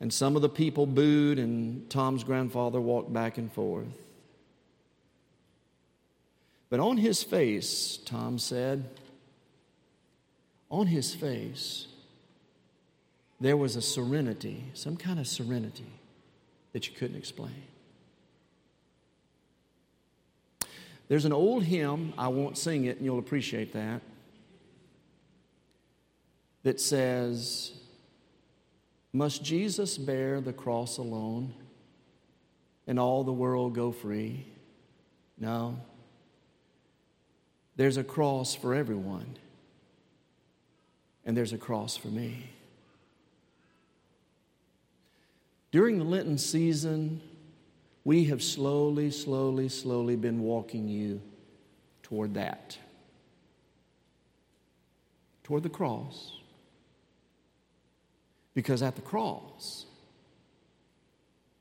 and 0.00 0.12
some 0.12 0.36
of 0.36 0.42
the 0.42 0.48
people 0.48 0.86
booed, 0.86 1.40
and 1.40 1.90
Tom's 1.90 2.22
grandfather 2.22 2.80
walked 2.80 3.12
back 3.12 3.38
and 3.38 3.52
forth. 3.52 3.88
But 6.70 6.78
on 6.78 6.96
his 6.96 7.24
face, 7.24 7.98
Tom 8.04 8.38
said, 8.38 8.88
on 10.70 10.86
his 10.86 11.12
face, 11.12 11.88
there 13.40 13.56
was 13.56 13.74
a 13.74 13.82
serenity, 13.82 14.64
some 14.74 14.96
kind 14.96 15.18
of 15.18 15.26
serenity 15.26 15.90
that 16.72 16.86
you 16.86 16.94
couldn't 16.94 17.16
explain. 17.16 17.64
There's 21.08 21.24
an 21.24 21.32
old 21.32 21.64
hymn, 21.64 22.12
I 22.18 22.28
won't 22.28 22.58
sing 22.58 22.84
it, 22.84 22.98
and 22.98 23.04
you'll 23.04 23.18
appreciate 23.18 23.72
that, 23.72 24.02
that 26.62 26.80
says, 26.80 27.72
Must 29.12 29.42
Jesus 29.42 29.96
bear 29.96 30.42
the 30.42 30.52
cross 30.52 30.98
alone 30.98 31.54
and 32.86 33.00
all 33.00 33.24
the 33.24 33.32
world 33.32 33.74
go 33.74 33.90
free? 33.90 34.46
No. 35.38 35.78
There's 37.76 37.96
a 37.96 38.04
cross 38.04 38.54
for 38.54 38.74
everyone, 38.74 39.36
and 41.24 41.36
there's 41.36 41.52
a 41.52 41.58
cross 41.58 41.96
for 41.96 42.08
me. 42.08 42.50
During 45.70 45.98
the 45.98 46.04
Lenten 46.04 46.38
season, 46.38 47.22
we 48.04 48.24
have 48.24 48.42
slowly, 48.42 49.10
slowly, 49.10 49.68
slowly 49.68 50.16
been 50.16 50.40
walking 50.40 50.88
you 50.88 51.20
toward 52.02 52.34
that, 52.34 52.78
toward 55.44 55.62
the 55.62 55.68
cross. 55.68 56.32
Because 58.54 58.82
at 58.82 58.96
the 58.96 59.02
cross, 59.02 59.86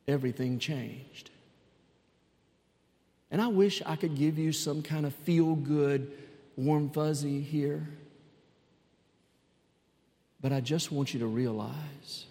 everything 0.08 0.58
changed. 0.58 1.30
And 3.30 3.41
I 3.41 3.47
wish 3.47 3.82
I 3.86 3.95
could 3.95 4.15
give 4.15 4.38
you 4.38 4.52
some 4.54 4.82
kind 4.82 5.06
of 5.06 5.13
feel 5.13 5.56
good, 5.56 6.12
warm 6.56 6.89
fuzzy 6.89 7.41
here. 7.41 7.89
But 10.39 10.54
I 10.54 10.62
just 10.62 10.91
want 10.91 11.13
you 11.13 11.19
to 11.19 11.28
realize 11.28 12.27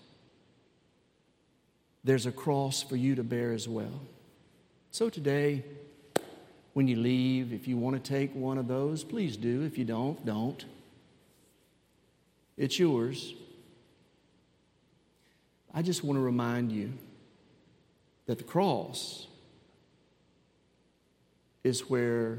there's 2.07 2.25
a 2.25 2.33
cross 2.33 2.85
for 2.85 2.95
you 2.95 3.16
to 3.16 3.25
bear 3.25 3.53
as 3.53 3.69
well. 3.69 4.01
So 4.92 5.11
today, 5.11 5.64
when 6.73 6.87
you 6.87 6.95
leave, 6.95 7.53
if 7.53 7.66
you 7.66 7.77
want 7.77 8.03
to 8.03 8.11
take 8.11 8.33
one 8.33 8.59
of 8.59 8.69
those, 8.69 9.03
please 9.03 9.37
do. 9.37 9.62
If 9.62 9.77
you 9.77 9.85
don't, 9.85 10.25
don't. 10.25 10.64
It's 12.57 12.79
yours. 12.79 13.35
I 15.75 15.83
just 15.83 16.05
want 16.05 16.16
to 16.16 16.21
remind 16.21 16.71
you 16.71 16.92
that 18.27 18.38
the 18.38 18.45
cross 18.45 19.27
is 21.64 21.90
where 21.90 22.38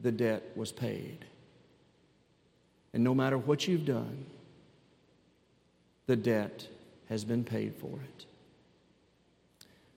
the 0.00 0.12
debt 0.12 0.44
was 0.54 0.70
paid. 0.70 1.24
And 2.92 3.02
no 3.02 3.12
matter 3.12 3.38
what 3.38 3.66
you've 3.66 3.86
done, 3.86 4.24
the 6.06 6.14
debt 6.14 6.68
has 7.08 7.24
been 7.24 7.42
paid 7.42 7.74
for 7.74 7.98
it. 7.98 8.26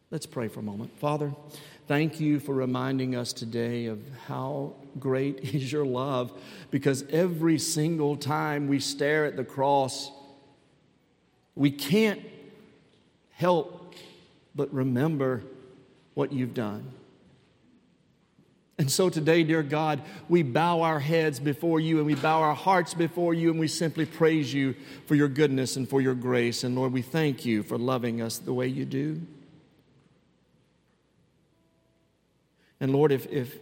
Let's 0.10 0.26
pray 0.26 0.48
for 0.48 0.62
a 0.62 0.64
moment. 0.64 0.98
Father, 1.00 1.34
thank 1.88 2.22
you 2.22 2.40
for 2.40 2.56
reminding 2.56 3.14
us 3.14 3.34
today 3.34 3.88
of 3.88 4.00
how 4.28 4.74
great 5.00 5.40
is 5.54 5.70
your 5.70 5.86
love 5.86 6.32
because 6.72 7.04
every 7.10 7.60
single 7.60 8.16
time 8.16 8.70
we 8.70 8.80
stare 8.80 9.26
at 9.26 9.36
the 9.36 9.44
cross, 9.44 10.10
we 11.56 11.72
can't 11.72 12.22
help 13.32 13.96
but 14.56 14.74
remember 14.74 15.44
what 16.14 16.32
you've 16.32 16.54
done. 16.54 16.90
And 18.80 18.90
so 18.90 19.10
today, 19.10 19.44
dear 19.44 19.64
God, 19.64 20.02
we 20.30 20.42
bow 20.42 20.84
our 20.84 21.00
heads 21.00 21.40
before 21.40 21.80
you 21.80 21.98
and 21.98 22.06
we 22.06 22.16
bow 22.16 22.42
our 22.42 22.54
hearts 22.54 22.94
before 22.94 23.34
you 23.34 23.50
and 23.50 23.60
we 23.60 23.68
simply 23.68 24.06
praise 24.06 24.54
you 24.54 24.74
for 25.06 25.16
your 25.16 25.28
goodness 25.28 25.76
and 25.76 25.90
for 25.90 26.00
your 26.00 26.14
grace. 26.14 26.64
And 26.64 26.76
Lord, 26.76 26.94
we 26.94 27.02
thank 27.02 27.44
you 27.44 27.62
for 27.62 27.78
loving 27.78 28.22
us 28.22 28.38
the 28.38 28.54
way 28.54 28.68
you 28.68 28.86
do. 28.86 29.20
And 32.80 32.94
Lord, 32.94 33.12
if, 33.12 33.26
if, 33.32 33.56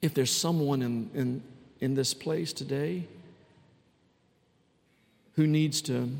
if 0.00 0.14
there's 0.14 0.30
someone 0.30 0.82
in, 0.82 1.10
in, 1.14 1.42
in 1.80 1.94
this 1.94 2.14
place 2.14 2.52
today 2.52 3.06
who 5.34 5.46
needs 5.46 5.82
to 5.82 6.10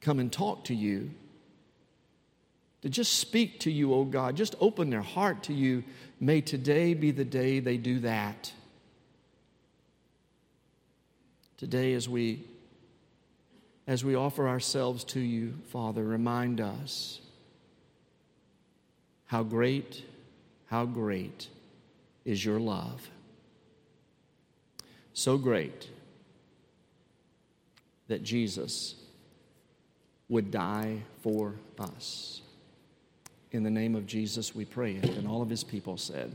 come 0.00 0.18
and 0.18 0.30
talk 0.30 0.64
to 0.64 0.74
you, 0.74 1.10
to 2.82 2.88
just 2.88 3.14
speak 3.14 3.60
to 3.60 3.70
you, 3.70 3.94
oh 3.94 4.04
God, 4.04 4.36
just 4.36 4.54
open 4.60 4.90
their 4.90 5.02
heart 5.02 5.42
to 5.44 5.54
you, 5.54 5.82
may 6.20 6.40
today 6.40 6.94
be 6.94 7.10
the 7.10 7.24
day 7.24 7.58
they 7.58 7.78
do 7.78 8.00
that. 8.00 8.52
Today, 11.56 11.94
as 11.94 12.08
we 12.08 12.44
as 13.86 14.04
we 14.04 14.14
offer 14.16 14.48
ourselves 14.48 15.04
to 15.04 15.20
you, 15.20 15.54
Father, 15.68 16.04
remind 16.04 16.60
us 16.60 17.20
how 19.26 19.42
great, 19.42 20.04
how 20.66 20.84
great 20.84 21.48
is 22.24 22.44
your 22.44 22.58
love. 22.58 23.08
So 25.12 25.38
great 25.38 25.90
that 28.08 28.22
Jesus 28.22 28.94
would 30.28 30.50
die 30.50 31.02
for 31.22 31.54
us. 31.78 32.42
In 33.52 33.62
the 33.62 33.70
name 33.70 33.94
of 33.94 34.06
Jesus, 34.06 34.54
we 34.54 34.64
pray 34.64 34.96
it. 34.96 35.16
And 35.16 35.26
all 35.26 35.42
of 35.42 35.48
his 35.48 35.64
people 35.64 35.96
said, 35.96 36.32